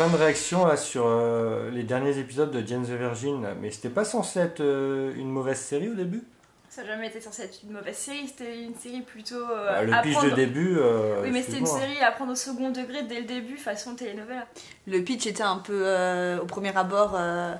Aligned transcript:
plein 0.00 0.08
de 0.08 0.16
réactions 0.16 0.64
là 0.64 0.78
sur 0.78 1.04
euh, 1.06 1.70
les 1.70 1.82
derniers 1.82 2.16
épisodes 2.16 2.50
de 2.50 2.66
Jane 2.66 2.84
the 2.86 2.98
Virgin, 2.98 3.46
mais 3.60 3.70
c'était 3.70 3.90
pas 3.90 4.06
censé 4.06 4.40
être 4.40 4.60
euh, 4.60 5.12
une 5.14 5.28
mauvaise 5.28 5.58
série 5.58 5.90
au 5.90 5.94
début? 5.94 6.22
Ça 6.70 6.80
n'a 6.80 6.88
jamais 6.88 7.08
été 7.08 7.20
censé 7.20 7.42
être 7.42 7.58
une 7.64 7.72
mauvaise 7.72 7.96
série, 7.98 8.26
c'était 8.26 8.62
une 8.62 8.74
série 8.76 9.02
plutôt. 9.02 9.34
euh, 9.34 9.66
Bah, 9.66 9.82
Le 9.82 9.92
à 9.92 10.00
pitch 10.00 10.14
prendre- 10.14 10.30
de 10.30 10.36
début. 10.36 10.76
euh, 10.78 11.20
Oui, 11.22 11.28
mais 11.30 11.42
c'était 11.42 11.58
une 11.58 11.64
excuse-moi. 11.64 11.80
série 11.86 12.00
à 12.02 12.12
prendre 12.12 12.32
au 12.32 12.34
second 12.34 12.70
degré 12.70 13.02
dès 13.02 13.20
le 13.20 13.26
début, 13.26 13.58
façon 13.58 13.94
telenovela. 13.94 14.46
Le 14.86 15.00
pitch 15.02 15.26
était 15.26 15.42
un 15.42 15.58
peu, 15.58 15.82
euh, 15.84 16.40
au 16.40 16.46
premier 16.46 16.74
abord, 16.74 17.12
euh, 17.18 17.52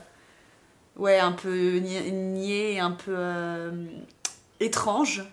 ouais, 0.96 1.18
un 1.18 1.32
peu 1.32 1.76
ni- 1.76 2.10
niais, 2.10 2.78
un 2.80 2.92
peu 2.92 3.12
euh, 3.14 3.70
étrange. 4.60 5.24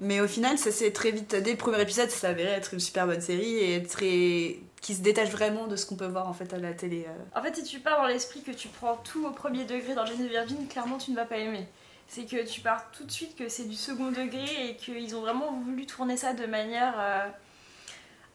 Mais 0.00 0.20
au 0.20 0.26
final, 0.26 0.58
ça 0.58 0.72
s'est 0.72 0.90
très 0.90 1.12
vite, 1.12 1.36
dès 1.36 1.52
le 1.52 1.56
premier 1.58 1.80
épisode, 1.80 2.10
ça 2.10 2.16
s'est 2.16 2.26
avéré 2.26 2.50
être 2.50 2.74
une 2.74 2.80
super 2.80 3.06
bonne 3.06 3.20
série 3.20 3.56
et 3.72 3.82
très 3.84 4.56
qui 4.80 4.94
se 4.94 5.00
détache 5.00 5.30
vraiment 5.30 5.66
de 5.66 5.74
ce 5.76 5.86
qu'on 5.86 5.96
peut 5.96 6.06
voir 6.06 6.28
en 6.28 6.32
fait 6.32 6.52
à 6.54 6.58
la 6.58 6.72
télé. 6.72 7.06
euh. 7.08 7.38
En 7.38 7.42
fait, 7.42 7.56
si 7.56 7.64
tu 7.64 7.80
pars 7.80 8.00
dans 8.00 8.06
l'esprit 8.06 8.42
que 8.42 8.52
tu 8.52 8.68
prends 8.68 8.96
tout 8.96 9.26
au 9.26 9.30
premier 9.30 9.64
degré 9.64 9.94
dans 9.94 10.06
Jane 10.06 10.18
the 10.18 10.28
Virgin, 10.30 10.68
clairement 10.68 10.98
tu 10.98 11.10
ne 11.10 11.16
vas 11.16 11.24
pas 11.24 11.38
aimer. 11.38 11.66
C'est 12.08 12.24
que 12.24 12.46
tu 12.46 12.60
pars 12.60 12.90
tout 12.92 13.02
de 13.04 13.10
suite 13.10 13.34
que 13.36 13.48
c'est 13.48 13.64
du 13.64 13.74
second 13.74 14.12
degré 14.12 14.68
et 14.68 14.76
qu'ils 14.76 15.16
ont 15.16 15.22
vraiment 15.22 15.50
voulu 15.64 15.86
tourner 15.86 16.16
ça 16.16 16.34
de 16.34 16.46
manière. 16.46 16.94
euh, 16.98 17.26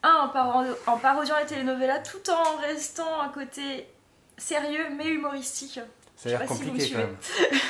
un, 0.04 0.14
en, 0.16 0.28
paro- 0.30 0.76
en 0.88 0.98
parodiant 0.98 1.36
la 1.36 1.46
telenovela 1.46 2.00
tout 2.00 2.28
en 2.32 2.58
restant 2.58 3.22
à 3.22 3.30
côté 3.30 3.86
sérieux 4.38 4.88
mais 4.98 5.08
humoristique. 5.10 5.80
Ça 6.18 6.28
a 6.28 6.32
l'air 6.32 6.40
pas 6.40 6.48
si 6.48 6.64
compliqué 6.66 6.92
quand 6.92 6.98
même. 6.98 7.18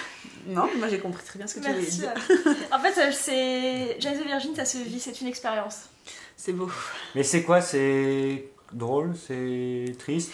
Non, 0.48 0.68
moi 0.78 0.88
j'ai 0.90 0.98
compris 1.00 1.24
très 1.24 1.38
bien 1.38 1.46
ce 1.46 1.54
que 1.56 1.60
tu 1.60 1.68
voulais 1.68 1.82
Merci. 1.82 2.00
dire. 2.00 2.14
en 2.72 2.80
fait, 2.80 2.98
euh, 3.00 3.12
c'est. 3.12 3.98
Jane 4.02 4.18
the 4.20 4.26
Virgin, 4.26 4.56
ça 4.56 4.66
se 4.66 4.80
vit, 4.80 5.00
c'est 5.00 5.22
une 5.22 5.28
expérience. 5.28 5.82
C'est 6.36 6.52
beau. 6.54 6.68
Mais 7.14 7.22
c'est 7.22 7.44
quoi 7.44 7.62
C'est 7.62 8.46
drôle 8.74 9.14
C'est 9.28 9.96
triste 10.00 10.32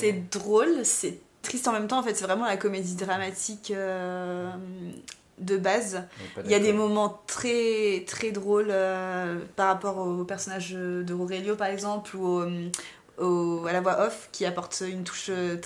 C'est 0.00 0.28
drôle, 0.30 0.84
c'est 0.84 1.18
triste 1.42 1.68
en 1.68 1.72
même 1.72 1.86
temps. 1.88 1.98
En 1.98 2.02
fait, 2.02 2.14
c'est 2.14 2.24
vraiment 2.24 2.46
la 2.46 2.56
comédie 2.56 2.94
dramatique 2.96 3.72
euh, 3.74 4.50
de 5.38 5.56
base. 5.56 6.02
Il 6.44 6.50
y 6.50 6.54
a 6.54 6.58
des 6.58 6.72
moments 6.72 7.20
très 7.26 8.04
très 8.06 8.30
drôles 8.32 8.68
euh, 8.70 9.38
par 9.54 9.68
rapport 9.68 9.98
au 9.98 10.24
personnage 10.24 10.72
de 10.72 11.14
Aurelio 11.14 11.56
par 11.56 11.68
exemple 11.68 12.16
ou 12.16 12.26
au- 12.42 12.46
au- 13.18 13.66
à 13.66 13.72
la 13.72 13.80
voix 13.80 14.06
off 14.06 14.28
qui 14.32 14.44
apporte 14.44 14.82
une 14.86 15.04
touche 15.04 15.26
euh, 15.30 15.56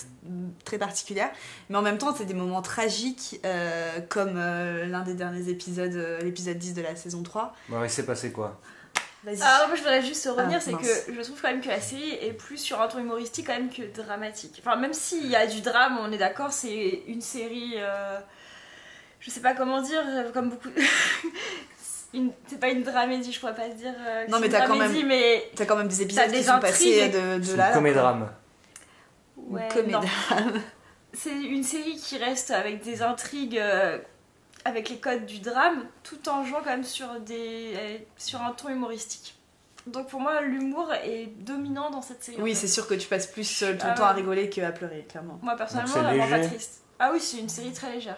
très 0.65 0.77
particulière. 0.77 1.31
Mais 1.69 1.77
en 1.77 1.81
même 1.81 1.97
temps, 1.97 2.13
c'est 2.15 2.25
des 2.25 2.33
moments 2.33 2.61
tragiques 2.61 3.39
euh, 3.45 3.99
comme 4.09 4.33
euh, 4.37 4.85
l'un 4.85 5.01
des 5.01 5.13
derniers 5.15 5.49
épisodes, 5.49 5.95
euh, 5.95 6.21
l'épisode 6.21 6.57
10 6.57 6.73
de 6.73 6.81
la 6.81 6.95
saison 6.95 7.23
3. 7.23 7.53
Bon, 7.69 7.83
il 7.83 7.89
s'est 7.89 8.05
passé 8.05 8.31
quoi? 8.31 8.59
Alors 9.25 9.67
moi 9.67 9.75
je 9.75 9.81
voudrais 9.81 10.01
juste 10.01 10.25
revenir, 10.27 10.57
Ah, 10.59 10.61
c'est 10.61 10.73
que 10.73 11.13
je 11.13 11.21
trouve 11.21 11.39
quand 11.41 11.49
même 11.49 11.61
que 11.61 11.67
la 11.67 11.79
série 11.81 12.13
est 12.21 12.33
plus 12.33 12.57
sur 12.57 12.81
un 12.81 12.87
ton 12.87 12.99
humoristique 12.99 13.45
quand 13.47 13.53
même 13.53 13.69
que 13.69 13.83
dramatique. 14.01 14.61
Enfin 14.65 14.75
même 14.77 14.93
s'il 14.93 15.27
y 15.27 15.35
a 15.35 15.45
du 15.45 15.61
drame, 15.61 15.99
on 16.01 16.11
est 16.11 16.17
d'accord, 16.17 16.51
c'est 16.51 17.03
une 17.07 17.21
série, 17.21 17.73
euh, 17.77 18.17
je 19.19 19.29
sais 19.29 19.41
pas 19.41 19.53
comment 19.53 19.81
dire, 19.81 20.01
comme 20.33 20.49
beaucoup... 20.49 20.69
une- 22.13 22.31
C'est 22.47 22.59
pas 22.59 22.69
une 22.69 22.83
dramédie, 22.83 23.31
je 23.31 23.39
pourrais 23.39 23.53
pas 23.55 23.69
se 23.69 23.75
dire 23.75 23.93
euh, 23.99 24.25
Non, 24.27 24.39
mais 24.39 24.49
t'as 24.49 24.65
quand 24.67 24.75
dramédie, 24.75 25.03
mais... 25.03 25.49
T'as 25.55 25.65
quand 25.65 25.75
même 25.77 25.87
des 25.87 26.01
épisodes 26.01 26.29
des 26.31 26.37
qui 26.39 26.43
sont 26.43 26.59
passés 26.59 27.03
intrigues. 27.03 27.21
de, 27.21 27.37
de 27.39 27.43
C'est 27.43 27.57
là. 27.57 27.71
comédrame. 27.73 28.29
Ouais, 29.37 29.67
non. 29.87 30.01
C'est 31.13 31.33
une 31.35 31.63
série 31.63 31.95
qui 31.97 32.17
reste 32.17 32.51
avec 32.51 32.83
des 32.83 33.01
intrigues, 33.01 33.57
euh, 33.57 33.97
avec 34.65 34.89
les 34.89 34.97
codes 34.97 35.25
du 35.25 35.39
drame, 35.39 35.85
tout 36.03 36.29
en 36.29 36.45
jouant 36.45 36.59
quand 36.63 36.71
même 36.71 36.83
sur, 36.83 37.07
des, 37.19 37.73
euh, 37.75 37.97
sur 38.17 38.41
un 38.41 38.51
ton 38.51 38.69
humoristique. 38.69 39.35
Donc 39.87 40.07
pour 40.09 40.19
moi, 40.19 40.41
l'humour 40.41 40.93
est 40.93 41.27
dominant 41.39 41.89
dans 41.89 42.01
cette 42.01 42.23
série. 42.23 42.37
Oui, 42.39 42.55
c'est 42.55 42.67
sûr 42.67 42.87
que 42.87 42.93
tu 42.93 43.07
passes 43.07 43.27
plus 43.27 43.63
euh, 43.63 43.73
ton 43.73 43.87
Ah 43.89 43.93
temps 43.93 44.05
à 44.05 44.11
rigoler 44.13 44.49
qu'à 44.49 44.71
pleurer, 44.71 45.05
clairement. 45.09 45.39
Moi 45.41 45.55
personnellement, 45.55 45.93
c'est 45.93 46.01
vraiment 46.01 46.29
pas 46.29 46.47
triste. 46.47 46.81
Ah 46.99 47.09
oui, 47.11 47.19
c'est 47.19 47.39
une 47.39 47.49
série 47.49 47.71
très 47.71 47.91
légère. 47.91 48.17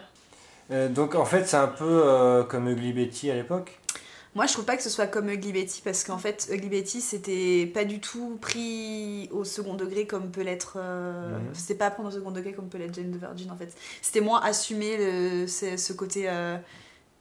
Euh, 0.70 0.88
donc 0.88 1.14
en 1.14 1.24
fait, 1.24 1.44
c'est 1.46 1.56
un 1.56 1.68
peu 1.68 2.02
euh, 2.04 2.44
comme 2.44 2.68
Ugly 2.68 2.92
Betty 2.92 3.30
à 3.30 3.34
l'époque. 3.34 3.78
Moi, 4.34 4.46
je 4.46 4.52
trouve 4.52 4.64
pas 4.64 4.76
que 4.76 4.82
ce 4.82 4.90
soit 4.90 5.06
comme 5.06 5.28
Ugly 5.30 5.52
Betty 5.52 5.80
parce 5.84 6.02
qu'en 6.02 6.18
fait, 6.18 6.48
Ugly 6.52 6.68
Betty, 6.68 7.00
c'était 7.00 7.70
pas 7.72 7.84
du 7.84 8.00
tout 8.00 8.36
pris 8.40 9.28
au 9.32 9.44
second 9.44 9.74
degré 9.74 10.06
comme 10.06 10.30
peut 10.32 10.42
l'être. 10.42 10.74
euh. 10.76 11.38
C'était 11.52 11.76
pas 11.76 11.86
à 11.86 11.90
prendre 11.92 12.08
au 12.08 12.12
second 12.12 12.32
degré 12.32 12.52
comme 12.52 12.68
peut 12.68 12.78
l'être 12.78 12.94
Jane 12.94 13.12
the 13.12 13.20
Virgin 13.20 13.50
en 13.52 13.56
fait. 13.56 13.72
C'était 14.02 14.20
moins 14.20 14.40
assumé 14.42 14.96
le, 14.96 15.46
ce, 15.46 15.76
ce 15.76 15.92
côté 15.92 16.24
euh, 16.28 16.56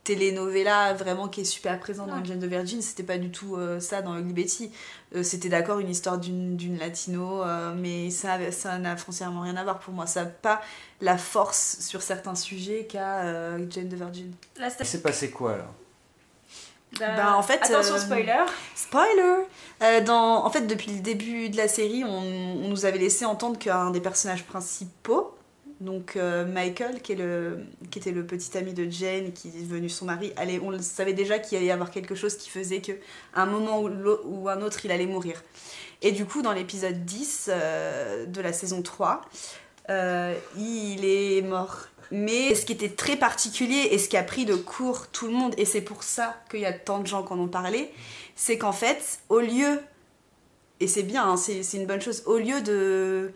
telenovela 0.04 0.94
vraiment 0.96 1.28
qui 1.30 1.42
est 1.42 1.46
super 1.46 1.80
présent 1.80 2.08
dans 2.08 2.18
Ouais. 2.18 2.26
Jane 2.26 2.40
the 2.40 2.46
Virgin. 2.46 2.82
C'était 2.82 3.04
pas 3.04 3.18
du 3.20 3.30
tout 3.32 3.56
euh, 3.58 3.80
ça 3.80 4.02
dans 4.02 4.18
Ugly 4.18 4.34
Betty. 4.34 4.72
Euh, 5.16 5.22
c'était 5.24 5.50
d'accord 5.50 5.80
une 5.80 5.90
histoire 5.90 6.18
d'une 6.18 6.58
d'une 6.58 6.78
latino, 6.78 7.44
euh, 7.44 7.74
mais 7.78 8.10
ça 8.10 8.40
ça 8.52 8.78
n'a 8.80 8.98
foncièrement 8.98 9.42
rien 9.42 9.56
à 9.56 9.64
voir 9.64 9.80
pour 9.80 9.94
moi. 9.94 10.08
Ça 10.08 10.24
n'a 10.24 10.30
pas 10.32 10.62
la 11.00 11.18
force 11.18 11.78
sur 11.80 12.02
certains 12.02 12.36
sujets 12.36 12.86
qu'a 12.90 13.24
euh, 13.26 13.66
Jane 13.70 13.88
the 13.90 13.94
Virgin. 13.94 14.34
Il 14.60 14.86
s'est 14.86 15.02
passé 15.02 15.30
quoi 15.30 15.54
alors? 15.54 15.74
Bah, 17.00 17.16
Ben, 17.16 17.34
en 17.34 17.44
fait, 17.44 17.62
attention 17.64 17.96
euh, 17.96 18.00
spoiler. 18.00 18.46
Spoiler 18.76 19.46
Euh, 19.82 20.02
dans, 20.02 20.46
En 20.46 20.50
fait, 20.50 20.68
depuis 20.68 20.92
le 20.92 21.00
début 21.02 21.50
de 21.50 21.58
la 21.58 21.68
série, 21.68 22.04
on, 22.04 22.10
on 22.64 22.70
nous 22.70 22.86
avait 22.86 23.00
laissé 23.00 23.26
entendre 23.26 23.58
qu'un 23.58 23.92
des 23.92 24.02
personnages 24.02 24.44
principaux, 24.44 25.36
donc 25.84 26.16
euh, 26.16 26.46
Michael, 26.46 27.02
qui, 27.02 27.12
est 27.12 27.16
le, 27.16 27.66
qui 27.92 28.00
était 28.00 28.12
le 28.12 28.26
petit 28.26 28.58
ami 28.58 28.74
de 28.74 28.90
Jane, 28.90 29.34
qui 29.34 29.50
est 29.50 29.64
devenu 29.68 29.90
son 29.90 30.06
mari, 30.06 30.32
allait, 30.38 30.60
on 30.64 30.80
savait 30.82 31.14
déjà 31.14 31.40
qu'il 31.40 31.58
allait 31.58 31.68
y 31.68 31.72
avoir 31.72 31.92
quelque 31.92 32.16
chose 32.16 32.38
qui 32.38 32.50
faisait 32.50 32.80
qu'à 32.80 32.94
un 33.36 33.46
moment 33.46 33.82
ou, 33.82 33.90
ou 34.24 34.50
un 34.50 34.62
autre, 34.62 34.86
il 34.86 34.92
allait 34.92 35.06
mourir. 35.08 35.42
Et 36.02 36.12
du 36.12 36.26
coup, 36.26 36.42
dans 36.42 36.54
l'épisode 36.54 37.04
10 37.06 37.50
euh, 37.50 38.26
de 38.26 38.42
la 38.42 38.54
saison 38.54 38.82
3, 38.82 39.22
euh, 39.90 40.34
il 40.58 41.04
est 41.04 41.42
mort. 41.42 41.88
Mais 42.16 42.54
ce 42.54 42.64
qui 42.64 42.74
était 42.74 42.90
très 42.90 43.16
particulier 43.16 43.88
et 43.90 43.98
ce 43.98 44.08
qui 44.08 44.18
a 44.18 44.22
pris 44.24 44.46
de 44.46 44.54
court 44.54 45.08
tout 45.08 45.26
le 45.26 45.34
monde, 45.34 45.56
et 45.58 45.66
c'est 45.66 45.82
pour 45.82 46.04
ça 46.04 46.40
qu'il 46.52 46.60
y 46.60 46.66
a 46.66 46.72
tant 46.72 47.00
de 47.00 47.08
gens 47.08 47.24
qui 47.24 47.34
en 47.34 47.40
ont 47.40 47.48
parlé, 47.48 47.92
c'est 48.36 48.60
qu'en 48.60 48.72
fait, 48.72 49.20
au 49.30 49.40
lieu, 49.40 49.82
et 50.80 50.88
c'est 50.88 51.02
bien, 51.02 51.28
hein, 51.28 51.38
c'est 51.38 51.64
une 51.74 51.88
bonne 51.88 52.02
chose, 52.02 52.22
au 52.28 52.38
lieu 52.38 52.62
de, 52.62 53.32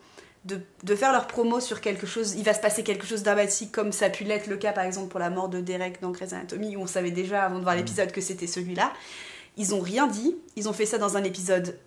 de, 0.45 0.61
de 0.83 0.95
faire 0.95 1.11
leur 1.11 1.25
promo 1.25 1.59
sur 1.59 1.81
quelque 1.81 2.05
chose, 2.05 2.35
il 2.35 2.43
va 2.43 2.53
se 2.53 2.59
passer 2.59 2.83
quelque 2.83 3.07
chose 3.07 3.23
dramatique, 3.23 3.71
comme 3.71 3.91
ça 3.91 4.05
a 4.05 4.09
pu 4.11 4.25
l'être 4.25 4.45
le 4.45 4.57
cas 4.57 4.73
par 4.73 4.83
exemple 4.83 5.07
pour 5.07 5.19
la 5.19 5.31
mort 5.31 5.49
de 5.49 5.59
Derek 5.59 5.99
dans 5.99 6.11
Grey's 6.11 6.33
Anatomy, 6.33 6.77
où 6.77 6.81
on 6.81 6.87
savait 6.87 7.09
déjà 7.09 7.45
avant 7.45 7.57
de 7.57 7.63
voir 7.63 7.75
l'épisode 7.75 8.11
que 8.11 8.21
c'était 8.21 8.45
celui-là. 8.45 8.93
Ils 9.57 9.73
ont 9.73 9.81
rien 9.81 10.05
dit, 10.05 10.35
ils 10.55 10.69
ont 10.69 10.73
fait 10.73 10.85
ça 10.85 10.99
dans 10.99 11.17
un 11.17 11.23
épisode 11.23 11.79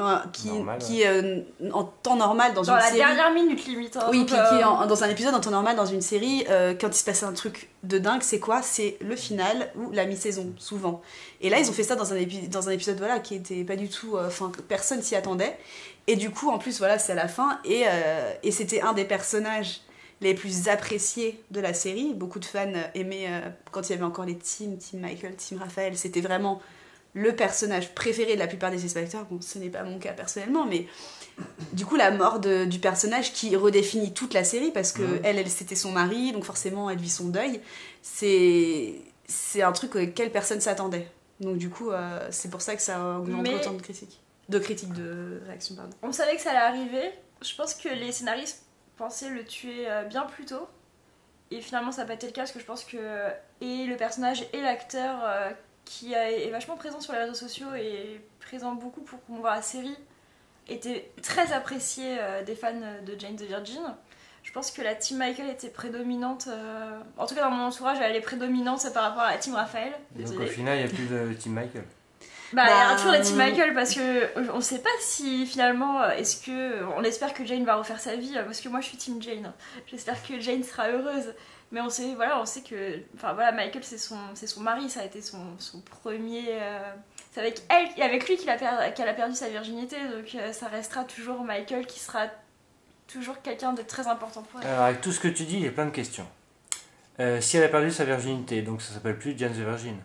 euh, 0.00 0.16
qui, 0.32 0.48
Normal, 0.48 0.78
qui 0.80 1.02
est 1.02 1.06
euh, 1.06 1.40
en 1.72 1.84
temps 1.84 2.16
normal 2.16 2.52
dans, 2.52 2.62
Dans 2.62 2.72
une 2.72 2.78
la 2.78 2.84
série. 2.86 2.96
dernière 2.98 3.32
minute 3.32 3.64
limite. 3.66 3.96
hein, 3.96 4.08
Oui, 4.10 4.24
puis 4.24 4.34
euh, 4.34 4.48
qui 4.48 4.54
est 4.56 4.64
en- 4.64 4.86
dans 4.86 5.04
un 5.04 5.08
épisode 5.08 5.34
en 5.34 5.40
temps 5.40 5.52
normal 5.52 5.76
dans 5.76 5.86
une 5.86 6.00
série, 6.00 6.44
euh, 6.50 6.74
quand 6.78 6.88
il 6.88 6.98
se 6.98 7.04
passe 7.04 7.22
un 7.22 7.32
truc 7.32 7.68
de 7.84 7.98
dingue, 7.98 8.22
c'est 8.22 8.40
quoi? 8.40 8.60
C'est 8.60 8.96
le 9.00 9.14
final 9.14 9.70
ou 9.76 9.92
la 9.92 10.04
mi-saison, 10.06 10.52
souvent. 10.58 11.00
Et 11.40 11.48
là, 11.48 11.60
ils 11.60 11.70
ont 11.70 11.72
fait 11.72 11.84
ça 11.84 11.94
dans 11.94 12.12
un, 12.12 12.16
épi- 12.16 12.48
dans 12.48 12.68
un 12.68 12.72
épisode 12.72 12.98
voilà, 12.98 13.20
qui 13.20 13.36
était 13.36 13.62
pas 13.62 13.76
du 13.76 13.88
tout. 13.88 14.16
euh, 14.16 14.26
Enfin, 14.26 14.50
personne 14.68 15.00
s'y 15.00 15.14
attendait. 15.14 15.56
Et 16.08 16.16
du 16.16 16.30
coup, 16.30 16.50
en 16.50 16.58
plus, 16.58 16.78
voilà, 16.78 16.98
c'est 16.98 17.12
à 17.12 17.16
la 17.16 17.28
fin. 17.28 17.60
Et, 17.64 17.84
euh, 17.86 18.32
et 18.42 18.50
c'était 18.50 18.80
un 18.80 18.94
des 18.94 19.04
personnages 19.04 19.80
les 20.20 20.34
plus 20.34 20.68
appréciés 20.68 21.40
de 21.52 21.60
la 21.60 21.72
série. 21.72 22.14
Beaucoup 22.14 22.40
de 22.40 22.44
fans 22.44 22.66
euh, 22.74 22.82
aimaient 22.94 23.26
euh, 23.28 23.48
quand 23.70 23.88
il 23.88 23.92
y 23.92 23.94
avait 23.94 24.04
encore 24.04 24.24
les 24.24 24.36
teams, 24.36 24.76
Team 24.76 25.00
Michael, 25.00 25.36
Team 25.36 25.58
Raphaël. 25.60 25.96
C'était 25.96 26.20
vraiment 26.20 26.60
le 27.14 27.34
personnage 27.34 27.94
préféré 27.94 28.34
de 28.34 28.38
la 28.40 28.46
plupart 28.48 28.70
des 28.70 28.78
spectateurs. 28.78 29.24
Bon, 29.30 29.40
ce 29.40 29.58
n'est 29.58 29.70
pas 29.70 29.82
mon 29.84 29.98
cas 29.98 30.12
personnellement, 30.12 30.66
mais 30.66 30.86
du 31.72 31.86
coup 31.86 31.96
la 31.96 32.10
mort 32.10 32.40
de- 32.40 32.64
du 32.64 32.78
personnage 32.80 33.32
qui 33.32 33.54
redéfinit 33.56 34.12
toute 34.12 34.34
la 34.34 34.44
série 34.44 34.70
parce 34.72 34.92
que 34.92 35.20
elle, 35.24 35.38
elle 35.38 35.48
c'était 35.50 35.76
son 35.76 35.92
mari, 35.92 36.32
donc 36.32 36.44
forcément 36.44 36.90
elle 36.90 36.98
vit 36.98 37.08
son 37.10 37.28
deuil. 37.28 37.60
C'est 38.02 38.94
c'est 39.26 39.62
un 39.62 39.72
truc 39.72 39.96
auquel 39.96 40.30
personne 40.30 40.60
s'attendait. 40.60 41.08
Donc 41.40 41.56
du 41.56 41.70
coup, 41.70 41.90
euh, 41.90 42.26
c'est 42.30 42.50
pour 42.50 42.60
ça 42.62 42.76
que 42.76 42.82
ça 42.82 42.96
a 43.14 43.18
augmenté 43.18 43.50
Mais- 43.50 43.54
autant 43.56 43.72
de 43.72 43.80
critiques. 43.82 44.20
De 44.50 44.58
critiques, 44.58 44.92
de 44.92 45.40
réactions, 45.46 45.74
pardon. 45.74 45.96
On 46.02 46.12
savait 46.12 46.36
que 46.36 46.42
ça 46.42 46.50
allait 46.50 46.58
arriver. 46.58 47.10
Je 47.42 47.54
pense 47.54 47.74
que 47.74 47.88
les 47.88 48.12
scénaristes 48.12 48.62
pensaient 48.96 49.30
le 49.30 49.44
tuer 49.44 49.88
euh, 49.88 50.02
bien 50.04 50.22
plus 50.26 50.44
tôt. 50.44 50.66
Et 51.50 51.60
finalement, 51.60 51.92
ça 51.92 52.02
n'a 52.02 52.08
pas 52.08 52.14
été 52.14 52.26
le 52.26 52.32
cas 52.32 52.42
parce 52.42 52.52
que 52.52 52.60
je 52.60 52.64
pense 52.64 52.84
que 52.84 52.96
et 53.62 53.86
le 53.86 53.96
personnage 53.96 54.46
et 54.52 54.60
l'acteur 54.60 55.16
euh, 55.24 55.50
qui 55.84 56.14
a- 56.14 56.30
est 56.30 56.50
vachement 56.50 56.76
présent 56.76 57.00
sur 57.00 57.12
les 57.12 57.20
réseaux 57.20 57.34
sociaux 57.34 57.74
et 57.76 58.20
présent 58.40 58.72
beaucoup 58.74 59.00
pour 59.02 59.18
promouvoir 59.20 59.54
la 59.56 59.62
série 59.62 59.96
était 60.68 61.10
très 61.22 61.52
apprécié 61.52 62.16
euh, 62.18 62.42
des 62.42 62.54
fans 62.54 62.72
de 63.04 63.18
Jane 63.18 63.36
the 63.36 63.42
Virgin. 63.42 63.82
Je 64.42 64.52
pense 64.52 64.70
que 64.70 64.82
la 64.82 64.94
team 64.94 65.18
Michael 65.18 65.48
était 65.48 65.68
prédominante. 65.68 66.46
euh, 66.48 66.98
En 67.16 67.26
tout 67.26 67.34
cas, 67.34 67.42
dans 67.42 67.50
mon 67.50 67.64
entourage, 67.66 67.98
elle 68.02 68.14
est 68.16 68.20
prédominante 68.20 68.86
par 68.92 69.04
rapport 69.04 69.22
à 69.22 69.30
la 69.32 69.38
team 69.38 69.54
Raphaël. 69.54 69.92
Donc 70.12 70.26
au 70.26 70.30
Désolée. 70.30 70.46
final, 70.48 70.78
il 70.78 70.84
n'y 70.86 70.90
a 70.90 70.94
plus 70.94 71.06
de 71.06 71.32
Team 71.34 71.52
Michael. 71.54 71.84
Bah, 72.52 72.64
il 72.66 72.70
y 72.70 72.72
aura 72.72 72.88
Bah, 72.90 72.96
toujours 72.96 73.12
la 73.12 73.20
team 73.20 73.36
Michael 73.36 73.74
parce 73.74 73.94
que 73.94 74.00
euh, 74.00 74.46
on 74.52 74.60
sait 74.60 74.78
pas 74.80 74.90
si 75.00 75.46
finalement, 75.46 76.02
euh, 76.02 76.10
est-ce 76.10 76.44
que. 76.44 76.84
On 76.96 77.02
espère 77.02 77.32
que 77.34 77.44
Jane 77.44 77.64
va 77.64 77.76
refaire 77.76 77.98
sa 78.00 78.16
vie 78.16 78.34
euh, 78.36 78.44
parce 78.44 78.60
que 78.60 78.68
moi 78.68 78.80
je 78.80 78.86
suis 78.88 78.96
team 78.98 79.20
Jane. 79.20 79.50
J'espère 79.86 80.22
que 80.26 80.38
Jane 80.38 80.62
sera 80.62 80.88
heureuse. 80.90 81.34
Mais 81.72 81.80
on 81.80 81.88
sait, 81.90 82.14
voilà, 82.14 82.40
on 82.40 82.46
sait 82.46 82.60
que. 82.62 83.00
Enfin 83.16 83.32
voilà, 83.32 83.52
Michael 83.52 83.82
c'est 83.84 83.98
son, 83.98 84.16
c'est 84.34 84.46
son 84.46 84.60
mari, 84.60 84.88
ça 84.88 85.00
a 85.00 85.04
été 85.04 85.20
son, 85.22 85.42
son 85.58 85.80
premier. 85.80 86.44
euh, 86.50 86.92
C'est 87.32 87.40
avec 87.40 87.62
elle, 87.68 88.02
avec 88.02 88.28
lui 88.28 88.36
qu'il 88.36 88.48
a 88.50 88.56
per- 88.56 88.92
qu'elle 88.94 89.08
a 89.08 89.14
perdu 89.14 89.34
sa 89.34 89.48
virginité, 89.48 89.96
donc 90.08 90.32
euh, 90.36 90.52
ça 90.52 90.68
restera 90.68 91.04
toujours 91.04 91.42
Michael 91.42 91.86
qui 91.86 91.98
sera 91.98 92.26
toujours 93.08 93.42
quelqu'un 93.42 93.72
de 93.72 93.82
très 93.82 94.06
important 94.06 94.42
pour 94.42 94.60
elle. 94.60 94.68
Alors, 94.68 94.84
avec 94.84 95.00
tout 95.00 95.12
ce 95.12 95.20
que 95.20 95.28
tu 95.28 95.44
dis, 95.44 95.56
il 95.56 95.64
y 95.64 95.68
a 95.68 95.72
plein 95.72 95.86
de 95.86 95.90
questions. 95.90 96.26
Euh, 97.20 97.40
si 97.40 97.56
elle 97.56 97.64
a 97.64 97.68
perdu 97.68 97.90
sa 97.90 98.04
virginité, 98.04 98.62
donc 98.62 98.82
ça 98.82 98.92
s'appelle 98.94 99.18
plus 99.18 99.36
Jane 99.38 99.52
the 99.52 99.56
Virgin. 99.56 99.96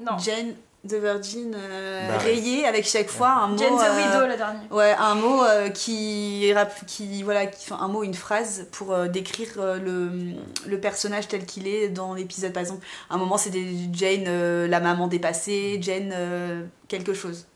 Non. 0.00 0.18
Jane 0.18 0.54
the 0.88 0.94
Virgin 0.94 1.54
euh, 1.54 2.08
Bah, 2.08 2.18
rayée 2.18 2.66
avec 2.66 2.84
chaque 2.86 3.08
fois 3.08 3.28
un 3.30 3.48
mot. 3.48 3.58
Jane 3.58 3.76
the 3.76 3.80
euh, 3.82 3.96
Widow, 3.96 4.26
le 4.26 4.36
dernier. 4.36 4.60
Ouais, 4.70 4.94
un 4.98 5.14
mot 5.14 5.44
euh, 5.44 5.68
qui, 5.68 6.52
qui 6.86 7.22
voilà, 7.22 7.46
qui, 7.46 7.72
un 7.72 7.88
mot, 7.88 8.02
une 8.02 8.14
phrase 8.14 8.66
pour 8.72 8.92
euh, 8.92 9.06
décrire 9.08 9.48
euh, 9.58 9.78
le, 9.78 10.10
le 10.66 10.80
personnage 10.80 11.28
tel 11.28 11.46
qu'il 11.46 11.68
est 11.68 11.88
dans 11.88 12.14
l'épisode. 12.14 12.52
Par 12.52 12.62
exemple, 12.62 12.84
à 13.10 13.14
un 13.14 13.18
moment 13.18 13.36
c'était 13.38 13.64
Jane, 13.92 14.24
euh, 14.26 14.66
la 14.66 14.80
maman 14.80 15.06
dépassée, 15.06 15.78
Jane 15.80 16.12
euh, 16.14 16.64
quelque 16.88 17.14
chose. 17.14 17.46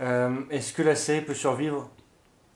Euh, 0.00 0.30
Est-ce 0.50 0.72
que 0.72 0.82
la 0.82 0.94
série 0.94 1.22
peut 1.22 1.34
survivre? 1.34 1.88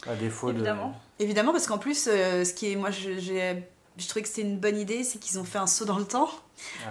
À 0.08 0.14
défaut 0.14 0.50
Évidemment. 0.50 0.94
Évidemment, 1.18 1.52
parce 1.52 1.66
qu'en 1.66 1.78
plus, 1.78 2.08
euh, 2.10 2.44
ce 2.44 2.52
qui 2.54 2.72
est, 2.72 2.76
moi, 2.76 2.90
je- 2.90 3.18
j'ai, 3.18 3.62
je 3.96 4.08
trouvais 4.08 4.22
que 4.22 4.28
c'était 4.28 4.42
une 4.42 4.58
bonne 4.58 4.76
idée, 4.78 5.04
c'est 5.04 5.18
qu'ils 5.18 5.38
ont 5.38 5.44
fait 5.44 5.58
un 5.58 5.66
saut 5.68 5.84
dans 5.84 5.98
le 5.98 6.04
temps. 6.04 6.28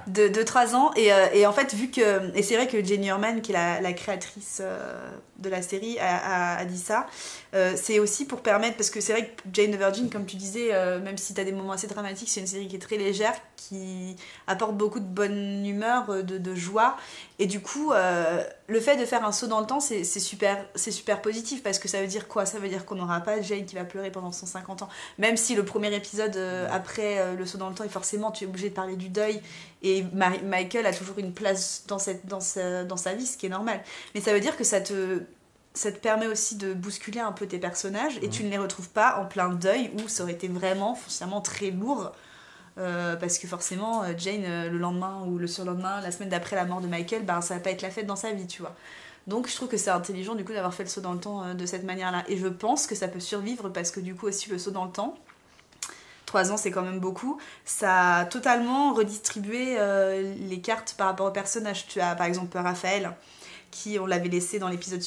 De, 0.07 0.27
de 0.27 0.43
3 0.43 0.75
ans. 0.75 0.91
Et, 0.95 1.11
euh, 1.13 1.27
et 1.33 1.45
en 1.45 1.53
fait, 1.53 1.73
vu 1.73 1.89
que. 1.89 2.35
Et 2.35 2.43
c'est 2.43 2.55
vrai 2.55 2.67
que 2.67 2.83
Jenny 2.83 3.07
Herman, 3.07 3.41
qui 3.41 3.51
est 3.51 3.55
la, 3.55 3.81
la 3.81 3.93
créatrice 3.93 4.59
euh, 4.61 5.09
de 5.39 5.49
la 5.49 5.61
série, 5.61 5.97
a, 5.99 6.55
a- 6.55 6.57
a 6.59 6.65
dit 6.65 6.77
ça. 6.79 7.07
Euh, 7.53 7.73
c'est 7.75 7.99
aussi 7.99 8.25
pour 8.25 8.41
permettre. 8.41 8.77
Parce 8.77 8.89
que 8.89 9.01
c'est 9.01 9.13
vrai 9.13 9.25
que 9.27 9.41
Jane 9.53 9.71
the 9.71 9.75
Virgin, 9.77 10.09
comme 10.09 10.25
tu 10.25 10.35
disais, 10.37 10.69
même 10.99 11.17
si 11.17 11.33
tu 11.33 11.41
as 11.41 11.43
des 11.43 11.51
moments 11.51 11.73
assez 11.73 11.87
dramatiques, 11.87 12.29
c'est 12.29 12.39
une 12.41 12.47
série 12.47 12.67
qui 12.67 12.75
est 12.75 12.79
très 12.79 12.97
légère, 12.97 13.33
qui 13.57 14.15
apporte 14.47 14.75
beaucoup 14.75 14.99
de 14.99 15.05
bonne 15.05 15.65
humeur, 15.65 16.23
de, 16.23 16.37
de 16.37 16.55
joie. 16.55 16.97
Et 17.39 17.47
du 17.47 17.59
coup, 17.59 17.91
le 18.67 18.79
fait 18.79 18.97
de 18.97 19.05
faire 19.05 19.25
un 19.25 19.31
saut 19.31 19.47
dans 19.47 19.59
le 19.59 19.65
temps, 19.65 19.79
c'est 19.79 20.03
super, 20.03 20.63
super 20.75 21.21
positif 21.21 21.63
parce 21.63 21.79
que 21.79 21.87
ça 21.87 21.99
veut 22.01 22.07
dire 22.07 22.27
quoi? 22.27 22.45
Ça 22.45 22.59
veut 22.59 22.69
dire 22.69 22.85
qu'on 22.85 22.95
n'aura 22.95 23.19
pas 23.21 23.41
Jane 23.41 23.65
qui 23.65 23.75
va 23.75 23.83
pleurer 23.83 24.11
pendant 24.11 24.31
150 24.31 24.83
ans. 24.83 24.89
Même 25.17 25.37
si 25.37 25.55
le 25.55 25.65
premier 25.65 25.93
épisode 25.95 26.37
après 26.71 27.35
le 27.35 27.45
saut 27.45 27.57
dans 27.57 27.69
le 27.69 27.75
temps, 27.75 27.83
et 27.83 27.89
forcément, 27.89 28.31
tu 28.31 28.43
es 28.43 28.47
obligé 28.47 28.69
de 28.69 28.75
parler 28.75 28.95
du 28.95 29.09
deuil. 29.09 29.41
Et 29.83 30.05
Michael 30.13 30.85
a 30.85 30.93
toujours 30.93 31.17
une 31.17 31.33
place 31.33 31.85
dans, 31.87 31.99
cette, 31.99 32.27
dans, 32.27 32.39
sa, 32.39 32.83
dans 32.83 32.97
sa 32.97 33.13
vie, 33.13 33.25
ce 33.25 33.37
qui 33.37 33.47
est 33.47 33.49
normal. 33.49 33.81
Mais 34.13 34.21
ça 34.21 34.33
veut 34.33 34.39
dire 34.39 34.55
que 34.55 34.63
ça 34.63 34.79
te, 34.79 35.21
ça 35.73 35.91
te 35.91 35.97
permet 35.97 36.27
aussi 36.27 36.55
de 36.55 36.73
bousculer 36.73 37.19
un 37.19 37.31
peu 37.31 37.47
tes 37.47 37.57
personnages 37.57 38.19
et 38.21 38.29
tu 38.29 38.43
ne 38.43 38.49
les 38.49 38.57
retrouves 38.57 38.89
pas 38.89 39.17
en 39.17 39.25
plein 39.25 39.49
deuil 39.49 39.91
où 39.95 40.07
ça 40.07 40.23
aurait 40.23 40.33
été 40.33 40.47
vraiment 40.47 40.95
foncièrement 40.95 41.41
très 41.41 41.71
lourd. 41.71 42.11
Euh, 42.77 43.15
parce 43.17 43.37
que 43.37 43.47
forcément, 43.47 44.03
euh, 44.03 44.13
Jane, 44.17 44.45
euh, 44.45 44.69
le 44.69 44.77
lendemain 44.77 45.23
ou 45.27 45.37
le 45.37 45.47
surlendemain, 45.47 45.99
la 45.99 46.11
semaine 46.11 46.29
d'après 46.29 46.55
la 46.55 46.65
mort 46.65 46.79
de 46.79 46.87
Michael, 46.87 47.25
ben, 47.25 47.41
ça 47.41 47.55
va 47.55 47.59
pas 47.59 47.71
être 47.71 47.81
la 47.81 47.89
fête 47.89 48.05
dans 48.05 48.15
sa 48.15 48.31
vie, 48.31 48.47
tu 48.47 48.61
vois. 48.61 48.73
Donc 49.27 49.47
je 49.49 49.55
trouve 49.55 49.67
que 49.67 49.77
c'est 49.77 49.89
intelligent 49.89 50.35
du 50.35 50.45
coup 50.45 50.53
d'avoir 50.53 50.73
fait 50.73 50.83
le 50.83 50.89
saut 50.89 51.01
dans 51.01 51.13
le 51.13 51.19
temps 51.19 51.53
de 51.53 51.65
cette 51.65 51.83
manière-là. 51.83 52.23
Et 52.27 52.37
je 52.37 52.47
pense 52.47 52.87
que 52.87 52.95
ça 52.95 53.07
peut 53.07 53.19
survivre 53.19 53.69
parce 53.69 53.91
que 53.91 53.99
du 53.99 54.15
coup 54.15 54.27
aussi 54.27 54.49
le 54.49 54.57
saut 54.57 54.71
dans 54.71 54.85
le 54.85 54.91
temps, 54.91 55.15
trois 56.31 56.53
ans 56.53 56.55
c'est 56.55 56.71
quand 56.71 56.81
même 56.81 57.01
beaucoup, 57.01 57.37
ça 57.65 58.19
a 58.19 58.25
totalement 58.25 58.93
redistribué 58.93 59.75
euh, 59.77 60.33
les 60.49 60.61
cartes 60.61 60.95
par 60.97 61.07
rapport 61.07 61.27
aux 61.27 61.33
personnages. 61.33 61.87
Tu 61.87 61.99
as 61.99 62.15
par 62.15 62.25
exemple 62.25 62.57
Raphaël 62.57 63.11
qui 63.69 63.99
on 63.99 64.05
l'avait 64.05 64.29
laissé 64.29 64.57
dans 64.57 64.69
l'épisode 64.69 65.01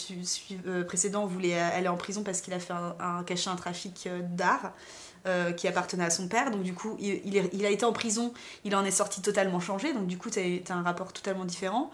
euh, 0.66 0.84
précédent, 0.84 1.24
voulait 1.24 1.58
aller 1.58 1.88
en 1.88 1.96
prison 1.96 2.22
parce 2.22 2.42
qu'il 2.42 2.52
a 2.52 2.58
fait 2.58 2.74
un, 2.74 3.22
caché 3.24 3.48
un 3.48 3.56
trafic 3.56 4.06
euh, 4.06 4.20
d'art 4.22 4.72
euh, 5.26 5.52
qui 5.52 5.66
appartenait 5.68 6.04
à 6.04 6.10
son 6.10 6.28
père. 6.28 6.50
Donc 6.50 6.62
du 6.62 6.74
coup, 6.74 6.96
il, 7.00 7.20
il 7.24 7.64
a 7.64 7.70
été 7.70 7.86
en 7.86 7.92
prison, 7.92 8.34
il 8.64 8.76
en 8.76 8.84
est 8.84 8.90
sorti 8.90 9.22
totalement 9.22 9.58
changé. 9.58 9.94
Donc 9.94 10.06
du 10.06 10.18
coup, 10.18 10.28
tu 10.28 10.38
as, 10.38 10.74
un 10.74 10.82
rapport 10.82 11.14
totalement 11.14 11.46
différent. 11.46 11.90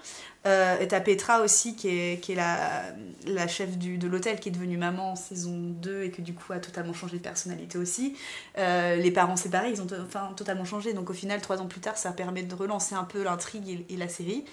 Euh, 0.46 0.84
t'as 0.88 1.00
Petra 1.00 1.42
aussi, 1.42 1.76
qui 1.76 1.88
est, 1.88 2.20
qui 2.20 2.32
est 2.32 2.34
la, 2.34 2.82
la 3.26 3.46
chef 3.46 3.78
du, 3.78 3.98
de 3.98 4.08
l'hôtel, 4.08 4.40
qui 4.40 4.48
est 4.48 4.52
devenue 4.52 4.78
maman 4.78 5.12
en 5.12 5.16
saison 5.16 5.56
2 5.56 6.02
et 6.02 6.10
que 6.10 6.22
du 6.22 6.34
coup 6.34 6.52
a 6.52 6.58
totalement 6.58 6.92
changé 6.92 7.18
de 7.18 7.22
personnalité 7.22 7.78
aussi. 7.78 8.16
Euh, 8.58 8.96
les 8.96 9.10
parents 9.12 9.36
séparés, 9.36 9.70
ils 9.70 9.80
ont 9.80 9.86
enfin, 10.02 10.32
totalement 10.36 10.64
changé. 10.64 10.92
Donc 10.92 11.08
au 11.10 11.14
final, 11.14 11.40
trois 11.40 11.60
ans 11.60 11.66
plus 11.66 11.80
tard, 11.80 11.96
ça 11.96 12.10
permet 12.10 12.42
de 12.42 12.54
relancer 12.54 12.94
un 12.94 13.04
peu 13.04 13.22
l'intrigue 13.22 13.84
et 13.88 13.96
la 13.96 14.08
série. 14.08 14.44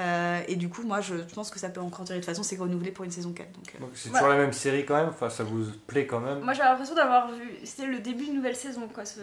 Euh, 0.00 0.40
et 0.48 0.56
du 0.56 0.68
coup, 0.68 0.82
moi, 0.82 1.00
je 1.00 1.14
pense 1.34 1.50
que 1.50 1.58
ça 1.58 1.68
peut 1.68 1.80
encore 1.80 2.04
durer. 2.04 2.18
De 2.18 2.24
toute 2.24 2.30
façon, 2.30 2.42
c'est 2.42 2.56
renouvelé 2.56 2.90
pour 2.90 3.04
une 3.04 3.10
saison 3.10 3.32
4. 3.32 3.52
Donc, 3.52 3.74
euh, 3.74 3.78
Donc 3.80 3.90
c'est 3.94 4.08
Ouais. 4.08 4.14
toujours 4.14 4.28
la 4.28 4.36
même 4.38 4.52
série 4.52 4.84
quand 4.86 4.96
même, 4.96 5.08
enfin 5.10 5.28
ça 5.30 5.44
vous 5.44 5.64
plaît 5.86 6.06
quand 6.06 6.20
même. 6.20 6.40
Moi 6.40 6.52
j'ai 6.54 6.62
l'impression 6.62 6.94
d'avoir 6.94 7.30
vu. 7.30 7.42
C'était 7.64 7.86
le 7.86 7.98
début 7.98 8.24
d'une 8.24 8.36
nouvelle 8.36 8.56
saison, 8.56 8.88
quoi, 8.92 9.04
ce, 9.04 9.20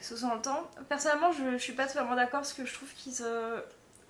ce 0.00 0.16
saut 0.16 0.28
dans 0.28 0.34
le 0.36 0.40
temps. 0.42 0.70
Personnellement, 0.88 1.32
je, 1.32 1.52
je 1.52 1.62
suis 1.62 1.72
pas 1.72 1.86
totalement 1.86 2.14
d'accord 2.14 2.40
parce 2.40 2.52
que 2.52 2.64
je 2.64 2.72
trouve 2.72 2.88
qu'ils 2.94 3.12
se. 3.14 3.24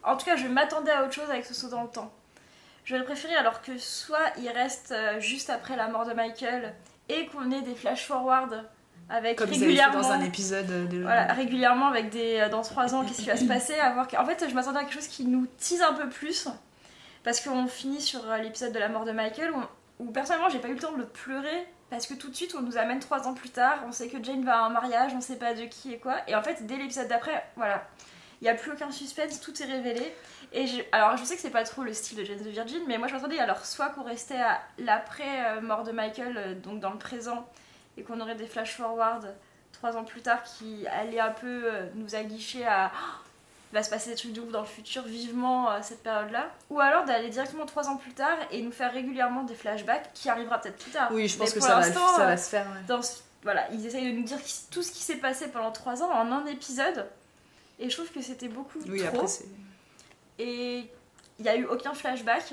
En 0.02 0.17
tout 0.17 0.25
cas, 0.26 0.37
je 0.37 0.46
m'attendais 0.46 0.90
à 0.93 1.02
autre 1.05 1.12
chose 1.12 1.28
avec 1.31 1.44
ce 1.46 1.55
saut 1.55 1.69
dans 1.69 1.82
le 1.82 1.88
temps. 1.90 2.12
J'aurais 2.84 3.05
préféré 3.05 3.34
alors 3.37 3.62
que 3.62 3.76
soit 3.78 4.32
il 4.38 4.49
reste 4.49 4.93
euh, 4.93 5.20
juste 5.20 5.49
après 5.50 5.76
la 5.76 5.88
mort 5.88 6.06
de 6.06 6.12
Michael 6.14 6.75
et 7.08 7.26
qu'on 7.26 7.50
ait 7.50 7.62
des 7.62 7.75
flash-forward 7.75 8.64
avec 9.11 9.37
comme 9.39 9.51
régulièrement. 9.51 10.01
dans 10.01 10.11
un 10.12 10.21
épisode 10.23 10.71
euh, 10.71 10.87
de. 10.87 11.03
Voilà, 11.03 11.33
régulièrement 11.33 11.89
avec 11.89 12.11
des. 12.11 12.39
euh, 12.41 12.49
Dans 12.49 12.62
3 12.62 12.95
ans, 12.95 13.05
qu'est-ce 13.05 13.23
qui 13.23 13.27
va 13.29 13.37
se 13.37 13.45
passer 13.45 13.75
à 13.79 13.91
voir 13.93 14.07
que- 14.09 14.17
En 14.17 14.25
fait, 14.25 14.47
je 14.49 14.55
m'attendais 14.55 14.79
à 14.79 14.83
quelque 14.85 14.95
chose 14.95 15.09
qui 15.09 15.25
nous 15.25 15.47
tease 15.59 15.83
un 15.83 15.93
peu 15.95 16.09
plus. 16.09 16.49
Parce 17.23 17.41
qu'on 17.41 17.67
finit 17.67 18.01
sur 18.01 18.31
euh, 18.31 18.39
l'épisode 18.39 18.73
de 18.73 18.79
la 18.79 18.89
mort 18.89 19.05
de 19.05 19.12
Michael, 19.12 19.51
où, 19.53 20.05
où 20.07 20.11
personnellement, 20.11 20.49
j'ai 20.49 20.59
pas 20.59 20.69
eu 20.69 20.75
le 20.75 20.81
temps 20.81 20.93
de 20.97 21.03
pleurer. 21.05 21.67
Parce 21.91 22.07
que 22.07 22.15
tout 22.15 22.31
de 22.31 22.37
suite, 22.37 22.55
on 22.57 22.62
nous 22.62 22.79
amène 22.79 23.01
3 23.01 23.27
ans 23.27 23.35
plus 23.35 23.51
tard. 23.51 23.81
On 23.87 23.93
sait 23.93 24.09
que 24.09 24.23
Jane 24.23 24.45
va 24.45 24.59
à 24.59 24.61
un 24.67 24.71
mariage, 24.71 25.11
on 25.17 25.21
sait 25.21 25.37
pas 25.37 25.55
de 25.55 25.62
qui 25.65 25.93
et 25.93 25.99
quoi. 25.99 26.17
Et 26.29 26.35
en 26.37 26.43
fait, 26.43 26.65
dès 26.67 26.77
l'épisode 26.77 27.09
d'après, 27.09 27.45
voilà. 27.57 27.85
Il 28.41 28.45
n'y 28.45 28.49
a 28.51 28.55
plus 28.55 28.71
aucun 28.73 28.91
suspense, 28.91 29.39
tout 29.41 29.61
est 29.61 29.67
révélé. 29.67 30.15
Et 30.53 30.67
je- 30.67 30.81
alors, 30.93 31.17
je 31.19 31.25
sais 31.25 31.35
que 31.35 31.43
c'est 31.43 31.51
pas 31.51 31.62
trop 31.65 31.83
le 31.83 31.93
style 31.93 32.17
de 32.17 32.25
Jane 32.25 32.39
the 32.39 32.47
Virgin, 32.47 32.81
mais 32.87 32.97
moi 32.97 33.07
je 33.07 33.12
m'attendais 33.12 33.39
alors 33.39 33.67
soit 33.67 33.91
qu'on 33.91 34.03
restait 34.03 34.41
à 34.41 34.61
l'après-mort 34.79 35.83
de 35.85 35.93
Michael, 35.93 36.61
donc 36.62 36.81
dans 36.81 36.91
le 36.91 36.99
présent, 36.99 37.47
et 37.96 38.02
qu'on 38.02 38.20
aurait 38.20 38.34
des 38.34 38.46
flash-forward 38.46 39.34
trois 39.72 39.96
ans 39.96 40.04
plus 40.04 40.20
tard 40.22 40.42
qui 40.42 40.87
allaient 40.88 41.20
un 41.20 41.31
peu 41.31 41.62
euh, 41.72 41.87
nous 41.94 42.14
aguicher 42.14 42.66
à 42.66 42.90
Oh, 42.94 42.98
il 43.72 43.75
va 43.76 43.82
se 43.84 43.90
passer 43.90 44.10
des 44.10 44.16
trucs 44.16 44.32
de 44.32 44.40
ouf 44.40 44.50
dans 44.50 44.60
le 44.62 44.66
futur, 44.66 45.02
vivement 45.04 45.69
à 45.70 45.82
cette 45.82 46.02
période-là. 46.02 46.50
Ou 46.70 46.81
alors 46.81 47.04
d'aller 47.04 47.28
directement 47.28 47.66
trois 47.66 47.88
ans 47.88 47.96
plus 47.96 48.12
tard 48.12 48.37
et 48.50 48.62
nous 48.62 48.73
faire 48.73 48.92
régulièrement 48.92 49.44
des 49.44 49.54
flashbacks 49.54 50.12
qui 50.12 50.28
arrivera 50.28 50.59
peut-être 50.61 50.76
plus 50.78 50.90
tard. 50.90 51.09
Oui, 51.12 51.28
je 51.28 51.38
pense 51.38 51.49
Mais 51.54 51.61
que 51.61 51.61
ça 51.66 51.76
va, 51.76 51.82
ça 51.85 52.20
euh, 52.20 52.26
va 52.26 52.37
se 52.37 52.49
faire. 52.50 52.66
ouais. 52.66 52.80
dans 52.88 53.00
ce- 53.02 53.20
voilà, 53.42 53.70
ils 53.73 53.87
essayent 53.87 54.12
de 54.12 54.16
nous 54.18 54.25
dire 54.25 54.38
tout 54.70 54.82
ce 54.82 54.90
qui 54.90 55.02
s'est 55.02 55.16
passé 55.16 55.49
pendant 55.49 55.70
trois 55.70 56.02
ans 56.02 56.11
en 56.11 56.30
un 56.32 56.44
épisode. 56.47 57.06
Et 57.78 57.88
je 57.88 57.97
trouve 57.97 58.11
que 58.11 58.20
c'était 58.20 58.49
beaucoup 58.49 58.78
Oui, 58.88 58.99
trop. 59.04 59.20
après. 59.23 59.32
Et 60.38 60.78
il 61.38 61.42
n'y 61.42 61.49
a 61.49 61.56
eu 61.56 61.64
aucun 61.64 61.94
flashback, 61.94 62.52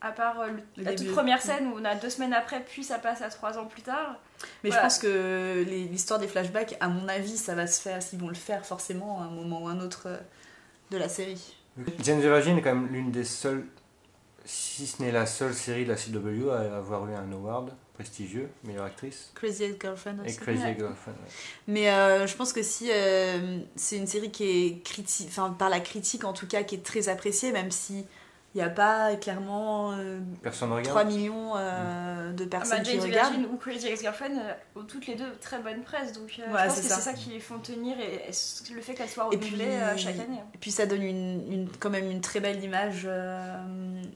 à 0.00 0.12
part 0.12 0.40
euh, 0.40 0.46
le- 0.48 0.62
Le 0.78 0.84
la 0.84 0.90
début. 0.94 1.06
toute 1.06 1.14
première 1.14 1.42
scène 1.42 1.66
où 1.68 1.76
on 1.78 1.84
a 1.84 1.94
deux 1.94 2.10
semaines 2.10 2.32
après, 2.32 2.60
puis 2.64 2.82
ça 2.84 2.98
passe 2.98 3.22
à 3.22 3.28
trois 3.28 3.58
ans 3.58 3.66
plus 3.66 3.82
tard. 3.82 4.16
Mais 4.64 4.70
Voilà. 4.70 4.82
je 4.82 4.86
pense 4.86 4.98
que 4.98 5.64
l'histoire 5.68 6.18
des 6.18 6.28
flashbacks, 6.28 6.76
à 6.80 6.88
mon 6.88 7.06
avis, 7.08 7.36
ça 7.36 7.54
va 7.54 7.66
se 7.66 7.80
faire, 7.80 8.02
s'ils 8.02 8.18
vont 8.18 8.28
le 8.28 8.34
faire 8.34 8.64
forcément 8.64 9.20
à 9.20 9.24
un 9.24 9.30
moment 9.30 9.62
ou 9.64 9.68
un 9.68 9.80
autre 9.80 10.04
euh, 10.06 10.16
de 10.90 10.96
la 10.98 11.08
série. 11.08 11.54
Jane 12.02 12.18
the 12.18 12.24
Virgin 12.24 12.58
est 12.58 12.62
quand 12.62 12.74
même 12.74 12.88
l'une 12.92 13.10
des 13.10 13.24
seules, 13.24 13.66
si 14.44 14.86
ce 14.86 15.02
n'est 15.02 15.12
la 15.12 15.26
seule 15.26 15.54
série 15.54 15.84
de 15.84 15.90
la 15.90 15.96
CW 15.96 16.50
à 16.50 16.76
avoir 16.78 17.06
eu 17.08 17.14
un 17.14 17.30
award 17.32 17.72
prestigieux, 17.94 18.48
meilleure 18.64 18.86
actrice, 18.86 19.30
Crazy 19.34 19.64
Ex-Girlfriend 19.64 20.16
et 20.24 20.28
aussi. 20.30 20.38
Crazy 20.38 20.62
Ouais. 20.62 20.74
Girlfriend. 20.78 21.12
ouais. 21.12 21.30
Mais 21.68 21.90
euh, 21.90 22.26
je 22.26 22.34
pense 22.34 22.54
que 22.54 22.62
si 22.62 22.88
euh, 22.90 23.58
c'est 23.76 23.98
une 23.98 24.06
série 24.06 24.30
qui 24.30 24.44
est 24.44 24.82
critique, 24.82 25.28
enfin 25.28 25.50
par 25.50 25.68
la 25.68 25.80
critique 25.80 26.24
en 26.24 26.32
tout 26.32 26.46
cas, 26.46 26.62
qui 26.62 26.76
est 26.76 26.82
très 26.82 27.10
appréciée, 27.10 27.52
même 27.52 27.70
si 27.70 28.06
il 28.54 28.58
n'y 28.58 28.64
a 28.64 28.68
pas 28.70 29.14
clairement 29.14 29.92
euh, 29.92 30.18
Personne 30.42 30.70
ne 30.70 30.74
regarde 30.74 30.88
3 30.88 31.04
millions 31.04 31.52
euh, 31.56 32.32
de 32.32 32.44
Ah 32.44 32.48
personnes 32.48 32.78
bah, 32.78 32.84
qui 32.84 32.98
regardent. 32.98 33.32
Virgin 33.34 33.48
ou 33.52 33.56
Crazy 33.56 33.86
Ex-Girlfriend 33.86 34.38
euh, 34.38 34.80
ont 34.80 34.82
toutes 34.84 35.06
les 35.06 35.14
deux 35.14 35.30
très 35.40 35.60
bonne 35.60 35.82
presse. 35.82 36.12
Donc 36.12 36.40
euh, 36.40 36.52
Ouais, 36.52 36.58
je 36.62 36.66
pense 36.66 36.74
c'est 36.74 36.82
que 36.82 36.88
ça. 36.88 36.96
c'est 36.96 37.00
ça 37.02 37.12
qui 37.12 37.30
les 37.30 37.38
font 37.38 37.58
tenir 37.60 37.96
et, 38.00 38.28
et 38.28 38.74
le 38.74 38.80
fait 38.80 38.94
qu'elles 38.94 39.08
soient 39.08 39.26
renouvelées 39.26 39.66
euh, 39.66 39.96
chaque 39.96 40.16
année. 40.18 40.40
Et 40.52 40.58
puis 40.58 40.72
ça 40.72 40.86
donne 40.86 41.02
une, 41.02 41.52
une- 41.52 41.68
quand 41.78 41.90
même 41.90 42.10
une 42.10 42.20
très 42.20 42.40
belle 42.40 42.62
image 42.64 43.02
euh, 43.06 43.56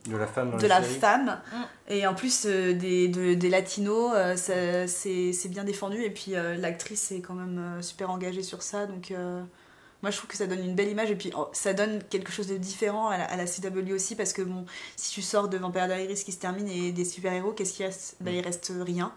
de 0.09 0.17
la 0.17 0.27
femme 0.27 0.51
dans 0.51 0.57
de 0.57 0.67
la, 0.67 0.81
femme. 0.81 1.39
Mm. 1.53 1.91
Et 1.93 2.05
en 2.07 2.13
plus 2.13 2.45
euh, 2.45 2.73
des, 2.73 3.07
de- 3.07 3.35
des 3.35 3.49
latinos, 3.49 4.11
euh, 4.15 4.35
c'est 4.35 5.31
c'est 5.31 5.49
bien 5.49 5.63
défendu. 5.63 6.01
Et 6.03 6.09
puis 6.11 6.35
euh, 6.35 6.55
l'actrice 6.57 7.11
est 7.13 7.21
quand 7.21 7.35
même 7.35 7.57
euh, 7.57 7.81
super 7.81 8.09
engagée 8.09 8.43
sur 8.43 8.61
ça. 8.63 8.85
Donc 8.85 9.11
euh, 9.11 9.41
moi 10.05 10.11
je 10.11 10.17
trouve 10.17 10.29
que 10.29 10.37
ça 10.37 10.45
donne 10.45 10.63
une 10.63 10.75
belle 10.75 10.89
image. 10.89 11.09
Et 11.09 11.15
puis 11.15 11.31
oh, 11.35 11.47
ça 11.51 11.73
donne 11.73 12.03
quelque 12.11 12.31
chose 12.31 12.45
de 12.45 12.57
différent 12.57 13.07
à 13.09 13.17
la, 13.17 13.23
à 13.25 13.35
la 13.35 13.45
CW 13.47 13.91
aussi. 13.91 14.15
Parce 14.15 14.33
que 14.33 14.43
bon, 14.43 14.65
si 14.95 15.11
tu 15.11 15.23
sors 15.23 15.47
de 15.49 15.57
Vampire 15.57 15.87
Diaries 15.87 16.13
qui 16.23 16.31
se 16.31 16.37
termine 16.39 16.67
et 16.67 16.91
des 16.91 17.05
super-héros, 17.05 17.53
qu'est-ce 17.53 17.73
qui 17.73 17.83
reste? 17.83 18.17
Bah, 18.21 18.29
Il 18.29 18.41
reste 18.41 18.71
rien. 18.85 19.11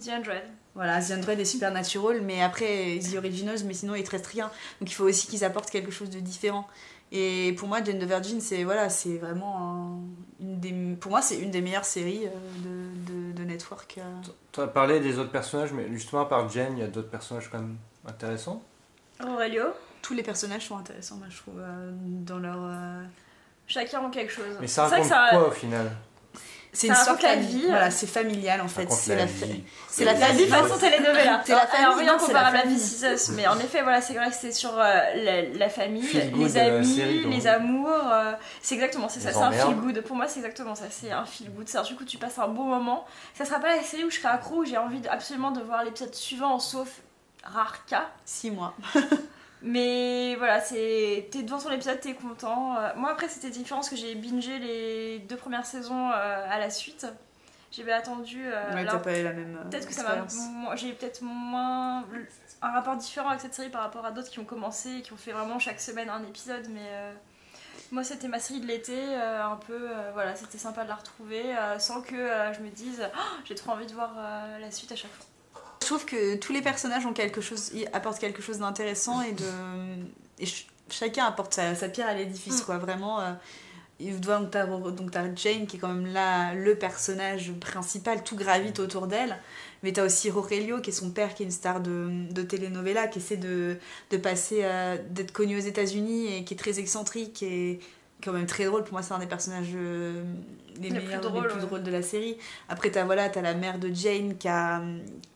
The 0.00 0.08
Android. 0.10 0.34
Voilà, 0.76 1.02
The 1.02 1.10
Android 1.10 1.32
est 1.34 1.44
Supernatural, 1.44 2.20
mais 2.22 2.40
après 2.42 3.00
The 3.00 3.16
Originals, 3.16 3.64
mais 3.66 3.74
sinon 3.74 3.96
il 3.96 4.04
te 4.04 4.10
reste 4.12 4.28
rien. 4.28 4.50
Donc 4.80 4.88
il 4.90 4.94
faut 4.94 5.04
aussi 5.04 5.26
qu'ils 5.26 5.44
apportent 5.44 5.68
quelque 5.70 5.90
chose 5.90 6.10
de 6.10 6.20
différent. 6.20 6.66
Et 7.12 7.54
pour 7.58 7.66
moi, 7.66 7.82
Jane 7.82 7.98
the 7.98 8.04
Virgin, 8.04 8.40
c'est 8.40 8.62
voilà, 8.62 8.88
c'est 8.88 9.18
vraiment 9.18 9.58
un- 9.58 9.98
une 10.40 10.60
des, 10.60 10.96
pour 11.00 11.10
moi, 11.10 11.20
c'est 11.20 11.38
une 11.40 11.50
des 11.50 11.60
meilleures 11.60 11.84
séries 11.84 12.24
euh, 12.26 12.30
de, 13.08 13.12
de, 13.12 13.32
de 13.32 13.44
Network. 13.44 13.96
euh. 13.98 14.02
Tu 14.52 14.60
as 14.60 14.68
parlé 14.68 15.00
des 15.00 15.18
autres 15.18 15.32
personnages, 15.32 15.72
mais 15.72 15.88
justement, 15.92 16.22
à 16.22 16.26
part 16.26 16.48
Jane, 16.48 16.74
il 16.76 16.80
y 16.80 16.84
a 16.84 16.86
d'autres 16.86 17.10
personnages 17.10 17.48
quand 17.50 17.58
même 17.58 17.76
intéressants. 18.06 18.62
Aurelio. 19.22 19.64
Tous 20.02 20.14
les 20.14 20.22
personnages 20.22 20.66
sont 20.66 20.76
intéressants, 20.78 21.16
moi, 21.16 21.26
je 21.30 21.36
trouve, 21.38 21.58
euh, 21.60 21.90
dans 21.94 22.38
leur. 22.38 22.58
euh, 22.60 23.02
Chacun 23.66 24.00
ont 24.00 24.10
quelque 24.10 24.32
chose. 24.32 24.56
Mais 24.60 24.66
ça 24.66 24.84
C'est 24.88 24.96
vrai 24.96 25.02
raconte 25.02 25.10
que 25.10 25.14
ça- 25.14 25.36
quoi 25.38 25.48
au 25.48 25.52
final? 25.52 25.90
C'est 26.72 26.86
Ça 26.86 26.92
une 26.92 26.98
raconte 27.00 27.06
sorte 27.08 27.22
la 27.24 27.36
de- 27.36 27.40
vie. 27.42 27.64
Voilà, 27.66 27.90
c'est 27.90 28.06
familial 28.06 28.60
en 28.60 28.68
fait. 28.68 28.82
Raconte 28.82 28.96
C'est 28.98 29.16
la 29.16 29.22
la, 29.22 29.26
fa- 29.26 29.46
vie. 29.46 29.64
c'est 29.88 30.04
la 30.04 30.12
La 30.12 30.18
vie 30.30 30.46
famille. 30.46 30.68
façon 30.68 30.78
telenovela. 30.78 31.42
C'est 31.44 31.52
la 31.52 31.58
Alors, 31.58 31.70
famille, 31.94 32.04
rien 32.04 32.12
non, 32.12 32.18
c'est 32.20 32.26
comparable 32.26 32.56
la 32.56 32.60
à 32.60 32.62
famille. 32.62 33.36
Mais 33.36 33.46
en 33.48 33.58
effet, 33.58 33.82
voilà, 33.82 34.00
c'est 34.00 34.14
vrai 34.14 34.28
que 34.30 34.36
c'est 34.36 34.52
sur 34.52 34.78
euh, 34.78 35.00
la, 35.16 35.42
la 35.42 35.68
famille, 35.68 36.02
Feel 36.04 36.30
good 36.30 36.46
les 36.46 36.52
la 36.54 36.76
amis, 36.76 36.94
série, 36.96 37.22
donc. 37.24 37.32
les 37.32 37.46
amours. 37.48 37.88
euh, 38.12 38.32
c'est 38.62 38.76
exactement, 38.76 39.08
c'est 39.08 39.18
ça, 39.18 39.28
Les 39.30 39.34
c'est 39.34 39.40
un 39.42 39.46
emmerdes. 39.48 39.68
feel 39.68 39.80
good. 39.80 40.00
Pour 40.02 40.14
moi, 40.16 40.28
c'est 40.28 40.38
exactement 40.38 40.76
ça, 40.76 40.84
c'est 40.90 41.10
un 41.10 41.24
feel 41.24 41.50
good. 41.50 41.68
C'est 41.68 41.78
un 41.78 41.82
truc 41.82 42.00
où 42.00 42.04
tu 42.04 42.18
passes 42.18 42.38
un 42.38 42.46
bon 42.46 42.64
moment. 42.66 43.04
Ça 43.34 43.44
sera 43.44 43.58
pas 43.58 43.74
la 43.74 43.82
série 43.82 44.04
où 44.04 44.10
je 44.10 44.16
serai 44.20 44.28
accro, 44.28 44.58
où 44.58 44.64
j'ai 44.64 44.78
envie 44.78 45.00
de- 45.00 45.08
absolument 45.08 45.50
de 45.50 45.60
voir 45.62 45.82
l'épisode 45.82 46.14
suivant, 46.14 46.60
sauf 46.60 46.88
rare 47.42 47.84
cas. 47.86 48.10
Six 48.24 48.52
mois. 48.52 48.74
Mais 49.62 50.36
voilà, 50.36 50.60
c'est 50.60 51.28
t'es 51.30 51.42
devant 51.42 51.58
ton 51.58 51.70
épisode, 51.70 52.00
t'es 52.00 52.14
content. 52.14 52.76
Euh, 52.78 52.90
moi 52.96 53.10
après 53.12 53.28
c'était 53.28 53.50
différent 53.50 53.80
parce 53.80 53.90
que 53.90 53.96
j'ai 53.96 54.14
bingé 54.14 54.58
les 54.58 55.18
deux 55.20 55.36
premières 55.36 55.66
saisons 55.66 56.10
euh, 56.10 56.46
à 56.48 56.58
la 56.58 56.70
suite. 56.70 57.06
J'avais 57.70 57.92
attendu. 57.92 58.40
euh, 58.46 58.72
Ouais, 58.74 58.80
alors, 58.80 58.94
t'as 58.94 58.98
pas 58.98 59.18
eu 59.18 59.22
la 59.22 59.32
même. 59.32 59.56
euh, 59.60 59.68
peut-être 59.70 59.86
que 59.86 59.94
ça 59.94 60.02
m'a, 60.02 60.76
j'ai 60.76 60.92
peut-être 60.92 61.22
moins 61.22 62.04
un 62.62 62.70
rapport 62.72 62.96
différent 62.96 63.28
avec 63.28 63.40
cette 63.40 63.54
série 63.54 63.68
par 63.70 63.82
rapport 63.82 64.04
à 64.04 64.10
d'autres 64.10 64.28
qui 64.30 64.38
ont 64.38 64.44
commencé 64.44 64.96
et 64.96 65.02
qui 65.02 65.12
ont 65.12 65.16
fait 65.18 65.32
vraiment 65.32 65.58
chaque 65.58 65.80
semaine 65.80 66.08
un 66.08 66.22
épisode. 66.24 66.66
Mais 66.70 66.80
euh, 66.92 67.12
moi 67.92 68.02
c'était 68.02 68.28
ma 68.28 68.40
série 68.40 68.60
de 68.60 68.66
l'été, 68.66 68.96
euh, 68.98 69.44
un 69.44 69.56
peu 69.56 69.88
euh, 69.90 70.10
voilà, 70.14 70.34
c'était 70.36 70.58
sympa 70.58 70.82
de 70.84 70.88
la 70.88 70.96
retrouver 70.96 71.54
euh, 71.56 71.78
sans 71.78 72.00
que 72.00 72.16
je 72.16 72.60
me 72.60 72.70
dise 72.70 73.02
Oh, 73.14 73.18
j'ai 73.44 73.54
trop 73.54 73.72
envie 73.72 73.86
de 73.86 73.92
voir 73.92 74.14
la 74.58 74.70
suite 74.70 74.90
à 74.92 74.96
chaque 74.96 75.12
fois. 75.12 75.26
Je 75.90 75.96
trouve 75.96 76.06
que 76.06 76.36
tous 76.36 76.52
les 76.52 76.62
personnages 76.62 77.04
ont 77.04 77.12
quelque 77.12 77.40
chose, 77.40 77.72
ils 77.74 77.88
apportent 77.92 78.20
quelque 78.20 78.40
chose 78.42 78.58
d'intéressant 78.58 79.22
et 79.22 79.32
de. 79.32 79.42
Et 80.38 80.46
ch- 80.46 80.68
chacun 80.88 81.24
apporte 81.24 81.52
sa, 81.52 81.74
sa 81.74 81.88
pierre 81.88 82.06
à 82.06 82.14
l'édifice, 82.14 82.62
Mm. 82.62 82.64
quoi. 82.64 82.78
Vraiment. 82.78 83.20
euh, 83.20 83.32
donc 83.98 84.52
t'as 84.52 84.66
donc 84.66 85.10
t'as 85.10 85.34
Jane 85.34 85.66
qui 85.66 85.76
est 85.76 85.78
quand 85.80 85.88
même 85.92 86.06
là 86.12 86.54
le 86.54 86.76
personnage 86.76 87.50
principal, 87.60 88.22
tout 88.22 88.36
gravite 88.36 88.78
autour 88.78 89.08
d'elle. 89.08 89.36
Mais 89.82 89.92
t'as 89.92 90.04
aussi 90.06 90.30
Aurelio 90.30 90.80
qui 90.80 90.90
est 90.90 90.92
son 90.92 91.10
père, 91.10 91.34
qui 91.34 91.42
est 91.42 91.46
une 91.46 91.50
star 91.52 91.80
de, 91.80 92.08
de 92.30 92.42
telenovela, 92.42 93.08
qui 93.08 93.18
essaie 93.18 93.36
de, 93.36 93.76
de 94.12 94.16
passer, 94.16 94.60
euh, 94.62 94.96
d'être 95.10 95.32
connu 95.32 95.56
aux 95.56 95.60
États-Unis 95.60 96.36
et 96.36 96.44
qui 96.44 96.54
est 96.54 96.56
très 96.56 96.78
excentrique 96.78 97.42
et 97.42 97.80
quand 98.22 98.32
même 98.32 98.46
très 98.46 98.64
drôle. 98.64 98.84
Pour 98.84 98.92
moi, 98.92 99.02
c'est 99.02 99.14
un 99.14 99.18
des 99.18 99.26
personnages 99.26 99.72
euh, 99.74 100.22
les, 100.80 100.90
Les 100.90 100.98
plus 100.98 101.06
meilleurs, 101.06 101.20
drôles, 101.20 101.42
les 101.44 101.48
plus 101.48 101.60
ouais. 101.60 101.66
drôles 101.66 101.82
de 101.82 101.90
la 101.90 102.02
série. 102.02 102.36
Après, 102.68 102.90
t'as 102.90 103.04
voilà, 103.04 103.24
as 103.24 103.40
la 103.40 103.54
mère 103.54 103.78
de 103.78 103.90
Jane 103.92 104.36
qui 104.36 104.48
a, 104.48 104.82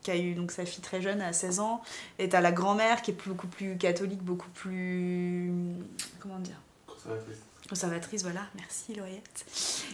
qui 0.03 0.11
a 0.11 0.17
eu 0.17 0.35
donc 0.35 0.53
sa 0.53 0.65
fille 0.65 0.83
très 0.83 1.01
jeune, 1.03 1.21
à 1.21 1.33
16 1.33 1.61
ans. 1.61 1.83
Et 2.19 2.29
t'as 2.29 2.41
la 2.41 2.53
grand-mère 2.53 3.03
qui 3.03 3.11
est 3.11 3.27
beaucoup 3.27 3.47
plus 3.47 3.77
catholique, 3.77 4.23
beaucoup 4.23 4.51
plus. 4.51 5.53
Comment 6.21 6.39
dire? 6.39 6.61
Conservatrice, 7.69 8.23
voilà. 8.23 8.41
Merci, 8.57 8.95
Lauriette. 8.95 9.45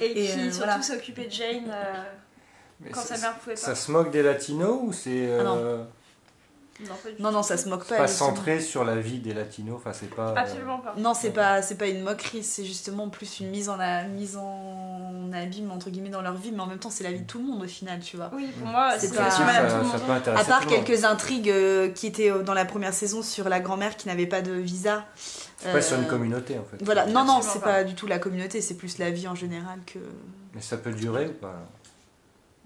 Et, 0.00 0.06
Et, 0.06 0.14
qui 0.14 0.20
euh, 0.20 0.50
surtout 0.50 0.56
voilà. 0.59 0.80
occupée 0.97 1.26
de 1.26 1.32
Jane 1.32 1.70
euh, 1.70 2.04
quand 2.90 3.00
ça, 3.00 3.16
sa 3.16 3.28
mère 3.28 3.38
pouvait 3.38 3.54
pas. 3.54 3.61
ça 3.61 3.75
se 3.75 3.90
moque 3.90 4.11
des 4.11 4.23
latinos 4.23 4.78
ou 4.82 4.92
c'est 4.92 5.38
Ah 5.38 5.87
non. 6.82 6.88
Non, 6.90 6.94
pas 7.02 7.10
du 7.10 7.22
Non, 7.22 7.28
tout. 7.28 7.34
non, 7.37 7.42
ça 7.42 7.56
se 7.56 7.68
moque 7.68 7.82
c'est 7.87 7.96
pas. 7.96 8.02
pas 8.02 8.08
centré 8.08 8.60
sur 8.60 8.84
la 8.84 8.96
vie 8.96 9.18
des 9.18 9.34
latinos 9.34 9.76
Enfin, 9.76 9.92
c'est 9.92 10.10
pas. 10.14 10.30
euh, 10.30 10.34
Absolument 10.37 10.78
pas. 10.78 10.94
Non, 10.96 11.14
c'est 11.14 11.30
pas, 11.30 11.62
c'est 11.62 11.76
pas 11.76 11.87
une 11.87 12.02
moquerie, 12.02 12.42
c'est 12.42 12.64
justement 12.64 13.08
plus 13.08 13.40
une 13.40 13.50
mise 13.50 13.68
en, 13.68 13.76
la, 13.76 14.04
mise 14.04 14.37
en 14.37 15.30
abîme, 15.32 15.70
entre 15.70 15.90
guillemets, 15.90 16.08
dans 16.10 16.22
leur 16.22 16.34
vie, 16.34 16.52
mais 16.52 16.60
en 16.60 16.66
même 16.66 16.78
temps, 16.78 16.90
c'est 16.90 17.04
la 17.04 17.12
vie 17.12 17.20
de 17.20 17.26
tout 17.26 17.38
le 17.38 17.44
monde 17.44 17.62
au 17.62 17.66
final, 17.68 18.00
tu 18.00 18.16
vois. 18.16 18.30
Oui, 18.34 18.49
pour 18.58 18.66
moi, 18.68 18.90
C'est 18.99 19.14
pas- 19.14 19.30
ça, 19.30 19.44
ça, 19.46 19.99
peut 20.25 20.30
À 20.37 20.44
part 20.44 20.66
quelques 20.66 21.04
intrigues 21.04 21.50
euh, 21.50 21.88
qui 21.90 22.06
étaient 22.06 22.30
euh, 22.30 22.42
dans 22.42 22.54
la 22.54 22.64
première 22.64 22.94
saison 22.94 23.22
sur 23.22 23.49
la 23.49 23.60
grand-mère 23.60 23.96
qui 23.96 24.08
n'avait 24.08 24.26
pas 24.26 24.42
de 24.42 24.52
visa. 24.52 25.04
C'est 25.58 25.72
pas 25.72 25.82
sur 25.82 25.99
une 25.99 26.06
communauté 26.06 26.56
en 26.58 26.64
fait. 26.64 26.82
Voilà, 26.84 27.06
non, 27.06 27.25
non, 27.25 27.40
c'est 27.42 27.60
pas. 27.60 27.66
pas 27.72 27.84
du 27.84 27.94
tout 27.94 28.06
la 28.06 28.18
communauté, 28.18 28.60
c'est 28.62 28.75
plus 28.75 28.99
la 28.99 29.10
vie 29.10 29.28
en 29.28 29.34
général 29.34 29.78
que. 29.87 29.99
Mais 30.54 30.62
ça 30.62 30.76
peut 30.78 30.92
durer 30.92 31.26
ou 31.26 31.32
pas 31.34 31.54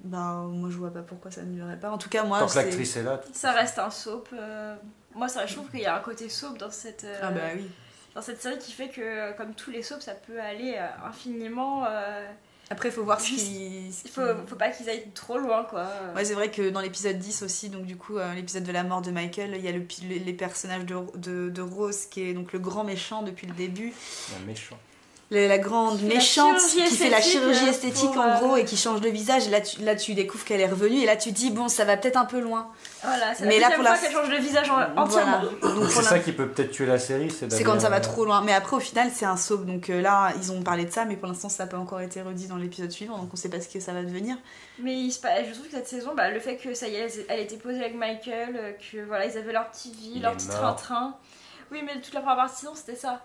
Ben, 0.04 0.44
moi 0.52 0.68
je 0.70 0.76
vois 0.76 0.92
pas 0.92 1.02
pourquoi 1.02 1.30
ça 1.30 1.42
ne 1.42 1.52
durerait 1.54 1.78
pas. 1.80 1.90
En 1.90 1.99
tout 1.99 2.08
cas, 2.08 2.23
moi. 2.25 2.38
Tant 2.40 2.46
que 2.46 2.56
l'actrice 2.56 2.96
est 2.96 3.02
là. 3.02 3.20
Ça 3.32 3.52
reste 3.52 3.78
un 3.78 3.90
soap. 3.90 4.28
euh, 4.32 4.76
Moi, 5.14 5.28
ça, 5.28 5.46
je 5.46 5.54
trouve 5.54 5.68
qu'il 5.70 5.80
y 5.80 5.87
a 5.87 5.96
un 5.96 6.00
côté 6.00 6.28
soap 6.28 6.58
dans 6.58 6.70
cette, 6.70 7.04
euh, 7.04 7.18
Ah 7.23 7.30
bah 7.30 7.40
oui. 7.56 7.70
dans 8.14 8.20
cette 8.23 8.40
série 8.42 8.58
qui 8.58 8.73
fait 8.73 8.88
que, 8.90 9.00
euh, 9.00 9.32
comme 9.32 9.54
tous 9.54 9.70
les 9.70 9.82
soaps, 9.82 10.04
ça 10.04 10.12
peut 10.14 10.38
aller 10.40 10.75
euh, 10.76 11.08
infiniment. 11.08 11.84
euh, 11.88 12.26
Après, 12.70 12.88
il 12.90 12.92
faut 12.92 13.04
voir 13.04 13.20
ce 13.20 13.28
Juste- 13.28 13.46
qui. 13.46 13.88
Il 14.04 14.11
faut, 14.11 14.23
faut 14.46 14.56
pas 14.56 14.68
qu'ils 14.70 14.88
aillent 14.90 15.11
trop 15.14 15.38
loin, 15.38 15.64
quoi. 15.64 15.87
Ouais, 16.14 16.25
c'est 16.25 16.34
vrai 16.34 16.50
que 16.50 16.68
dans 16.70 16.80
l'épisode 16.80 17.18
10 17.18 17.42
aussi, 17.42 17.70
donc 17.70 17.87
du 17.87 17.96
coup, 17.96 18.18
euh, 18.18 18.34
l'épisode 18.34 18.64
de 18.64 18.73
la 18.73 18.82
mort 18.84 19.00
de 19.02 19.11
Michael, 19.11 19.54
il 19.56 19.64
y 19.64 19.68
a 19.68 19.73
le, 19.73 19.87
les 20.02 20.32
personnages 20.34 20.84
de, 20.84 20.96
de, 21.16 21.49
de 21.49 21.62
Rose, 21.62 22.06
qui 22.06 22.23
est 22.28 22.34
donc 22.34 22.52
le 22.52 22.58
grand 22.58 22.84
méchant 22.84 23.23
depuis 23.23 23.46
le 23.46 23.54
début. 23.54 23.92
Un 24.40 24.44
méchant. 24.46 24.76
La 25.38 25.59
grande 25.59 26.00
la 26.03 26.14
méchante 26.14 26.59
qui 26.59 26.97
fait 26.97 27.11
la 27.11 27.21
chirurgie 27.21 27.67
euh, 27.67 27.71
esthétique 27.71 28.12
pour, 28.12 28.23
en 28.23 28.29
euh, 28.31 28.38
gros 28.38 28.57
et 28.57 28.64
qui 28.64 28.76
change 28.76 29.00
de 29.00 29.09
visage. 29.09 29.47
Et 29.47 29.50
là 29.50 29.61
tu, 29.61 29.83
là, 29.83 29.95
tu 29.97 30.14
découvres 30.14 30.45
qu'elle 30.45 30.61
est 30.61 30.69
revenue 30.69 31.00
et 31.00 31.07
là, 31.07 31.17
tu 31.17 31.33
dis, 31.33 31.50
bon, 31.50 31.69
ça 31.69 31.85
va 31.85 31.97
peut-être 31.97 32.17
un 32.17 32.25
peu 32.25 32.41
loin. 32.41 32.69
Voilà, 33.03 33.35
c'est 33.35 33.45
Mais 33.47 33.59
la 33.61 33.69
là, 33.69 33.75
pour 33.75 33.85
la 33.85 33.95
fois 33.95 34.07
qu'elle 34.09 34.17
change 34.17 34.31
de 34.31 34.37
visage 34.37 34.71
en- 34.71 35.00
entièrement. 35.00 35.43
Voilà. 35.61 35.91
C'est 35.91 36.03
ça 36.03 36.19
qui 36.19 36.33
peut 36.33 36.49
peut-être 36.49 36.71
tuer 36.71 36.87
la 36.87 36.99
série, 36.99 37.31
c'est 37.31 37.62
quand 37.62 37.81
ça 37.81 37.88
va 37.88 37.97
euh, 37.97 38.00
trop 38.00 38.25
loin. 38.25 38.41
Mais 38.43 38.53
après, 38.53 38.76
au 38.76 38.81
final, 38.81 39.11
c'est 39.12 39.26
un 39.26 39.37
soap. 39.37 39.67
Donc 39.67 39.91
euh, 39.91 40.00
là, 40.00 40.33
ils 40.41 40.53
ont 40.53 40.62
parlé 40.62 40.85
de 40.85 40.91
ça, 40.93 41.05
mais 41.05 41.17
pour 41.17 41.29
l'instant, 41.29 41.49
ça 41.49 41.64
n'a 41.64 41.71
pas 41.71 41.79
encore 41.79 42.00
été 42.00 42.23
redit 42.23 42.47
dans 42.47 42.57
l'épisode 42.57 42.91
suivant. 42.91 43.19
Donc 43.19 43.31
on 43.33 43.37
sait 43.37 43.49
pas 43.50 43.61
ce 43.61 43.69
que 43.69 43.81
ça 43.81 43.93
va 43.93 44.03
devenir. 44.03 44.37
Mais 44.79 44.95
il 44.95 45.11
se 45.12 45.21
passe- 45.21 45.41
je 45.49 45.53
trouve 45.55 45.67
que 45.67 45.73
cette 45.73 45.88
saison, 45.88 46.12
bah, 46.17 46.31
le 46.31 46.41
fait 46.41 46.57
que 46.57 46.73
ça 46.75 46.88
y 46.88 46.95
est, 46.97 47.25
elle, 47.29 47.41
était 47.41 47.57
posée 47.57 47.81
avec 47.81 47.95
Michael, 47.97 48.76
que 48.93 49.05
voilà, 49.07 49.26
ils 49.26 49.37
avaient 49.37 49.53
leur 49.53 49.71
petite 49.71 49.95
vie, 49.97 50.12
Il 50.17 50.23
leur 50.23 50.33
petit 50.37 50.49
train-train. 50.49 51.17
Oui, 51.73 51.81
mais 51.85 52.00
toute 52.00 52.12
la 52.14 52.21
première 52.21 52.37
partie 52.37 52.55
de 52.57 52.61
saison, 52.61 52.73
c'était 52.75 52.97
ça. 52.97 53.23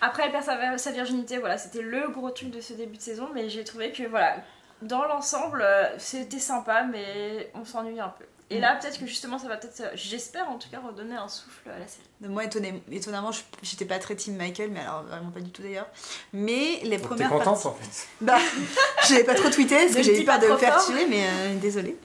Après, 0.00 0.24
elle 0.24 0.32
perd 0.32 0.44
sa, 0.44 0.78
sa 0.78 0.90
virginité, 0.92 1.38
voilà, 1.38 1.58
c'était 1.58 1.82
le 1.82 2.08
gros 2.08 2.30
truc 2.30 2.50
de 2.50 2.60
ce 2.60 2.72
début 2.72 2.96
de 2.96 3.02
saison, 3.02 3.28
mais 3.34 3.48
j'ai 3.48 3.64
trouvé 3.64 3.92
que, 3.92 4.04
voilà, 4.04 4.36
dans 4.82 5.04
l'ensemble, 5.04 5.60
euh, 5.62 5.98
c'était 5.98 6.38
sympa, 6.38 6.84
mais 6.84 7.50
on 7.54 7.64
s'ennuie 7.64 7.98
un 8.00 8.08
peu. 8.16 8.24
Et 8.50 8.58
Mm. 8.58 8.60
là, 8.62 8.76
peut-être 8.80 8.98
que 8.98 9.06
justement, 9.06 9.38
ça 9.38 9.46
va 9.48 9.56
peut-être, 9.58 9.90
j'espère 9.94 10.48
en 10.48 10.56
tout 10.56 10.70
cas, 10.70 10.78
redonner 10.80 11.16
un 11.16 11.28
souffle 11.28 11.68
à 11.68 11.78
la 11.78 11.86
série. 11.86 12.06
De 12.22 12.28
moi, 12.28 12.44
étonné- 12.44 12.82
étonnamment, 12.90 13.30
j'étais 13.62 13.84
pas 13.84 13.98
très 13.98 14.14
team 14.16 14.36
Michael, 14.36 14.70
mais 14.70 14.80
alors 14.80 15.02
vraiment 15.02 15.30
pas 15.30 15.40
du 15.40 15.50
tout 15.50 15.60
d'ailleurs. 15.62 15.88
Mais 16.32 16.80
les 16.82 16.90
Donc, 16.90 16.90
T'es 16.90 16.98
premières 17.08 17.28
contente 17.30 17.44
parties- 17.62 17.66
en 17.66 17.74
fait 17.74 18.06
Bah, 18.22 18.38
j'avais 19.08 19.24
pas 19.24 19.34
trop 19.34 19.50
tweeté 19.50 19.76
parce 19.76 19.96
que 19.96 20.02
j'ai 20.02 20.22
eu 20.22 20.24
peur 20.24 20.38
pas 20.40 20.46
de 20.46 20.50
me 20.50 20.56
faire 20.56 20.82
tuer, 20.84 21.06
mais 21.06 21.24
euh, 21.26 21.56
désolée. 21.56 21.98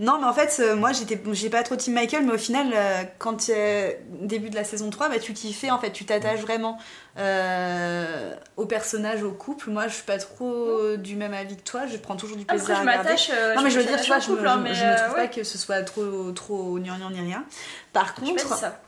Non, 0.00 0.18
mais 0.18 0.26
en 0.26 0.32
fait, 0.32 0.56
euh, 0.60 0.74
moi, 0.74 0.92
j'étais, 0.92 1.20
j'ai 1.32 1.50
pas 1.50 1.62
trop 1.62 1.76
team 1.76 1.94
Michael, 1.94 2.24
mais 2.26 2.32
au 2.32 2.38
final, 2.38 2.66
euh, 2.74 3.02
quand 3.18 3.48
euh, 3.48 3.92
début 4.08 4.50
de 4.50 4.56
la 4.56 4.64
saison 4.64 4.90
3, 4.90 5.08
bah, 5.08 5.18
tu 5.20 5.32
t'y 5.34 5.52
fais, 5.52 5.70
en 5.70 5.78
fait, 5.78 5.92
tu 5.92 6.04
t'attaches 6.04 6.40
vraiment 6.40 6.78
euh, 7.18 8.34
au 8.56 8.66
personnage, 8.66 9.22
au 9.22 9.30
couple. 9.30 9.70
Moi, 9.70 9.86
je 9.88 9.94
suis 9.94 10.02
pas 10.02 10.18
trop 10.18 10.96
du 10.96 11.14
même 11.16 11.32
avis 11.34 11.56
que 11.56 11.62
toi, 11.62 11.86
je 11.86 11.96
prends 11.96 12.16
toujours 12.16 12.36
du 12.36 12.44
plaisir 12.44 12.64
Après, 12.64 12.74
je 12.74 12.78
à 12.78 12.82
regarder. 12.90 13.08
m'attache. 13.10 13.30
euh, 13.32 13.54
Non, 13.54 13.62
mais 13.62 13.70
je 13.70 13.78
veux 13.78 13.84
dire, 13.86 14.00
tu 14.00 14.08
vois, 14.08 14.18
je, 14.18 14.30
me- 14.30 14.36
couple, 14.36 14.48
hein, 14.48 14.56
je- 14.58 14.62
mais, 14.62 14.74
je 14.74 14.84
ne 14.84 14.96
trouve 14.96 15.14
pas 15.14 15.20
ouais, 15.22 15.30
que 15.30 15.44
ce 15.44 15.58
soit 15.58 15.82
trop, 15.82 16.32
trop 16.32 16.78
gnangnan 16.80 17.10
ni 17.10 17.20
rien. 17.20 17.44
Par 17.92 18.14
pas 18.14 18.20
contre, 18.20 18.56
ça. 18.56 18.80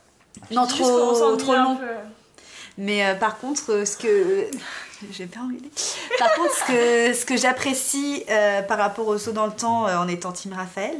non, 0.51 0.67
trop, 0.67 1.35
trop 1.37 1.55
long. 1.55 1.79
Mais 2.77 3.15
par 3.19 3.37
contre, 3.39 3.85
ce 3.85 3.97
que. 3.97 4.45
J'ai 5.11 5.25
pas 5.27 5.41
envie 5.41 5.59
Par 6.19 6.33
contre, 6.33 6.53
ce 6.55 6.63
que, 6.65 7.13
ce 7.19 7.25
que 7.25 7.37
j'apprécie 7.37 8.23
euh, 8.29 8.61
par 8.61 8.77
rapport 8.77 9.07
au 9.07 9.17
saut 9.17 9.31
dans 9.31 9.45
le 9.45 9.51
temps 9.53 9.87
euh, 9.87 9.97
en 9.97 10.07
étant 10.07 10.31
Team 10.31 10.53
Raphaël, 10.53 10.95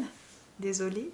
désolée, 0.60 1.12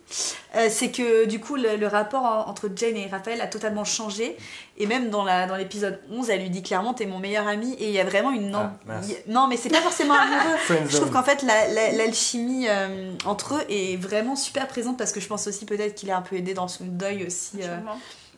euh, 0.55 0.67
c'est 0.69 0.89
que 0.91 1.25
du 1.25 1.39
coup, 1.39 1.55
le, 1.57 1.75
le 1.75 1.87
rapport 1.87 2.23
en- 2.23 2.47
entre 2.49 2.69
Jane 2.75 2.95
et 2.95 3.07
Raphaël 3.07 3.41
a 3.41 3.47
totalement 3.47 3.83
changé. 3.83 4.37
Et 4.77 4.85
même 4.87 5.09
dans 5.09 5.23
la 5.25 5.47
dans 5.47 5.55
l'épisode 5.57 5.99
11, 6.11 6.29
elle 6.29 6.41
lui 6.41 6.49
dit 6.49 6.63
clairement 6.63 6.93
T'es 6.93 7.05
mon 7.05 7.19
meilleur 7.19 7.45
ami. 7.47 7.73
Et 7.73 7.87
il 7.87 7.91
y 7.93 7.99
a 7.99 8.05
vraiment 8.05 8.31
une. 8.31 8.51
Ah, 8.55 9.01
y 9.05 9.31
non, 9.31 9.47
mais 9.47 9.57
c'est 9.57 9.69
pas 9.69 9.81
forcément 9.81 10.13
amoureux. 10.15 10.57
Je 10.89 10.95
trouve 10.97 11.11
qu'en 11.11 11.23
fait, 11.23 11.41
la- 11.43 11.67
la- 11.67 11.91
l'alchimie 11.91 12.67
euh, 12.69 13.11
entre 13.25 13.55
eux 13.55 13.63
est 13.69 13.97
vraiment 13.97 14.35
super 14.37 14.67
présente 14.67 14.97
parce 14.97 15.11
que 15.11 15.19
je 15.19 15.27
pense 15.27 15.45
aussi 15.47 15.65
peut-être 15.65 15.95
qu'il 15.95 16.09
a 16.09 16.17
un 16.17 16.21
peu 16.21 16.37
aidé 16.37 16.53
dans 16.53 16.67
son 16.69 16.85
deuil 16.85 17.25
aussi. 17.27 17.57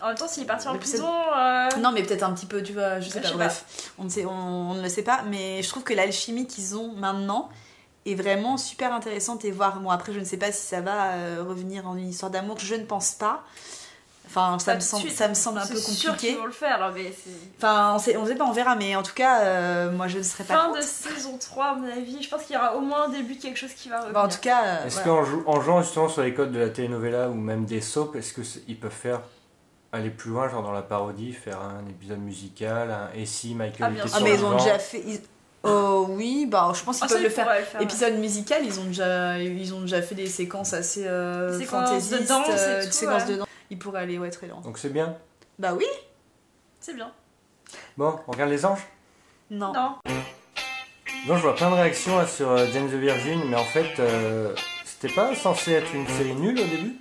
En 0.02 0.08
même 0.08 0.18
temps, 0.18 0.28
s'il 0.28 0.44
est 0.44 0.46
parti 0.48 0.68
en 0.68 0.78
prison. 0.78 1.08
euh, 1.38 1.70
non, 1.80 1.92
mais 1.92 2.04
peut-être 2.04 2.24
un 2.24 2.34
petit 2.34 2.46
peu, 2.46 2.62
tu 2.62 2.74
vois, 2.74 3.00
je 3.00 3.10
sais 3.10 3.22
pas, 3.22 3.28
sais 3.30 3.34
bref, 3.34 3.92
On, 3.98 4.04
ne 4.04 4.10
sait, 4.10 4.26
on, 4.26 4.32
on 4.72 4.74
ne 4.76 4.82
le 4.82 4.90
sait 4.90 5.04
pas, 5.04 5.22
mais 5.30 5.64
je 5.64 5.70
trouve 5.70 5.84
que 5.84 5.94
l'alchimie 5.94 6.48
qu'ils 6.48 6.76
ont 6.78 6.92
maintenant 6.98 7.50
est 8.06 8.16
vraiment 8.16 8.58
super 8.58 8.94
intéressante 8.94 9.46
et 9.46 9.52
voir, 9.52 9.80
bon 9.80 9.90
après 9.90 10.14
je 10.14 10.20
ne 10.20 10.26
sais 10.26 10.38
pas 10.38 10.52
si 10.52 10.62
ça 10.68 10.80
va 10.82 11.12
euh, 11.14 11.44
revenir 11.48 11.88
en 11.88 11.96
une 11.98 12.10
histoire 12.10 12.30
d'amour, 12.30 12.58
je 12.60 12.76
ne 12.76 12.84
pense 12.84 13.12
pas. 13.14 13.44
Enfin, 14.28 14.58
ça 14.60 14.76
me, 14.76 14.80
semble, 14.80 15.04
suite. 15.04 15.16
ça 15.16 15.28
me 15.28 15.34
semble 15.36 15.60
un 15.60 15.64
c'est 15.66 15.74
peu 15.76 15.80
sûr 15.80 16.10
compliqué. 16.12 16.34
qu'ils 16.34 16.40
vont 16.40 16.46
le 16.48 16.52
faire, 16.52 16.80
là, 16.80 16.92
mais 16.94 17.14
c'est. 17.24 17.30
Enfin, 17.58 17.94
on 17.96 18.00
sait, 18.00 18.18
on 18.18 18.26
sait 18.26 18.36
pas, 18.36 18.44
on 18.44 18.52
verra, 18.52 18.76
mais 18.76 18.96
en 18.96 19.04
tout 19.04 19.14
cas, 19.14 19.42
euh, 19.42 19.92
moi 19.92 20.08
je 20.08 20.18
ne 20.18 20.24
serais 20.24 20.44
pas 20.44 20.56
Fin 20.56 20.66
contre. 20.68 20.80
de 20.80 20.84
saison 20.84 21.38
3, 21.38 21.66
à 21.66 21.76
mon 21.76 21.88
avis. 21.90 22.22
Je 22.22 22.28
pense 22.30 22.44
qu'il 22.44 22.56
y 22.56 22.58
aura 22.58 22.76
au 22.76 22.82
moins 22.82 23.04
un 23.06 23.10
début 23.10 23.36
de 23.36 23.42
quelque 23.42 23.58
chose 23.58 23.74
qui 23.74 23.88
va 23.88 23.98
revenir. 24.02 24.14
Bon, 24.20 24.26
en 24.26 24.28
tout 24.28 24.40
cas, 24.42 24.66
euh, 24.66 24.86
Est-ce 24.88 25.02
voilà. 25.04 25.22
qu'en 25.22 25.24
jou- 25.26 25.44
en 25.46 25.62
jouant 25.62 25.82
justement 25.84 26.10
sur 26.10 26.24
les 26.24 26.34
codes 26.34 26.52
de 26.52 26.60
la 26.60 26.70
telenovela 26.70 27.30
ou 27.30 27.34
même 27.36 27.66
des 27.66 27.82
soaps, 27.82 28.16
est-ce 28.18 28.34
qu'ils 28.60 28.80
peuvent 28.80 28.92
faire 28.92 29.22
aller 29.96 30.10
plus 30.10 30.32
loin, 30.32 30.48
genre 30.50 30.64
dans 30.64 30.72
la 30.72 30.82
parodie, 30.82 31.34
faire 31.34 31.60
un 31.62 31.88
épisode 31.90 32.20
musical, 32.20 32.92
un 32.92 33.10
et 33.16 33.26
si 33.26 33.56
Michael 33.56 33.96
Ah, 33.98 34.06
était 34.06 34.14
ah, 34.16 34.20
mais 34.22 34.30
le 34.32 34.36
ils 34.36 34.46
ont 34.46 34.58
déjà 34.58 34.80
fait. 34.80 35.02
ils- 35.06 35.22
Oh 35.68 36.06
oui, 36.10 36.46
bah 36.46 36.72
je 36.76 36.84
pense 36.84 36.98
qu'ils 37.00 37.08
Ah, 37.10 37.14
peuvent 37.14 37.24
le 37.24 37.30
faire. 37.30 37.46
pourraient 37.46 37.60
le 37.62 37.66
faire. 37.66 37.82
Épisode 37.82 38.14
musical, 38.20 38.62
ils 38.64 38.80
ont 38.80 38.84
déjà, 38.84 39.40
ils 39.40 39.74
ont 39.74 39.82
déjà 39.82 40.00
fait 40.04 40.14
des 40.14 40.28
séquences 40.28 40.74
assez 40.74 41.06
euh, 41.08 41.58
Des 41.58 41.66
fantaisistes, 41.66 42.22
de 42.22 42.28
danse 42.28 42.48
et 42.50 42.52
euh, 42.52 42.80
tout, 42.82 42.86
des 42.86 42.92
séquences 42.92 43.24
ouais. 43.24 43.32
de 43.32 43.38
danse. 43.38 43.48
Ils 43.72 43.80
pourraient 43.80 44.02
aller 44.02 44.20
ouais, 44.20 44.30
très 44.30 44.46
loin. 44.46 44.62
Donc 44.62 44.78
c'est 44.78 44.94
bien. 44.94 45.18
Bah 45.58 45.74
oui 45.74 45.86
C'est 46.80 46.94
bien. 46.94 47.12
Bon, 47.98 48.20
on 48.28 48.32
regarde 48.32 48.52
les 48.52 48.64
anges? 48.64 48.86
Non. 49.50 49.74
Non. 49.74 49.96
Non, 51.28 51.36
je 51.38 51.42
vois 51.42 51.56
plein 51.56 51.72
de 51.72 51.76
réactions 51.76 52.16
là, 52.16 52.28
sur 52.28 52.52
euh, 52.52 52.68
Jane 52.72 52.88
the 52.88 52.94
Virgin, 52.94 53.42
mais 53.50 53.56
en 53.58 53.64
fait, 53.64 54.00
euh, 54.00 54.54
c'était 54.86 55.12
pas 55.16 55.34
censé 55.34 55.72
être 55.72 55.92
une 55.96 56.08
série 56.08 56.36
nulle 56.36 56.60
au 56.60 56.64
début? 56.64 56.96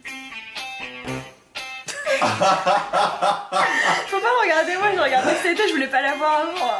Faut 4.09 4.21
pas 4.21 4.27
me 4.27 4.43
regarder, 4.43 4.77
moi 4.79 4.89
je 4.95 5.01
regardais 5.01 5.33
que 5.33 5.43
c'était, 5.43 5.69
je 5.69 5.73
voulais 5.75 5.87
pas 5.87 6.03
la 6.03 6.15
voir 6.15 6.41
avant. 6.41 6.73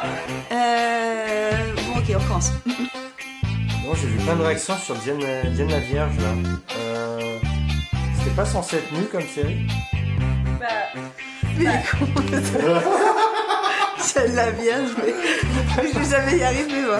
Euh... 0.51 1.51
Bon, 1.75 1.99
ok, 1.99 2.05
on 2.09 2.19
recommence. 2.19 2.51
Non, 2.65 3.93
j'ai 3.95 4.07
vu 4.07 4.17
plein 4.17 4.35
de 4.35 4.43
réactions 4.43 4.77
sur 4.77 4.95
Diane, 4.95 5.19
Diane 5.53 5.69
la 5.69 5.79
Vierge 5.79 6.17
là. 6.17 6.33
Euh, 6.77 7.39
c'était 8.17 8.35
pas 8.35 8.45
censé 8.45 8.77
être 8.77 8.91
nul 8.91 9.07
comme 9.11 9.21
série? 9.21 9.67
Bah, 10.59 10.65
Mais 11.57 11.83
con. 11.91 12.07
Celle 13.99 14.35
la 14.35 14.51
vierge, 14.51 14.91
mais 14.97 15.13
je 15.83 15.99
vais 15.99 16.09
jamais 16.09 16.37
y 16.37 16.43
arriver, 16.43 16.81
moi. 16.85 16.99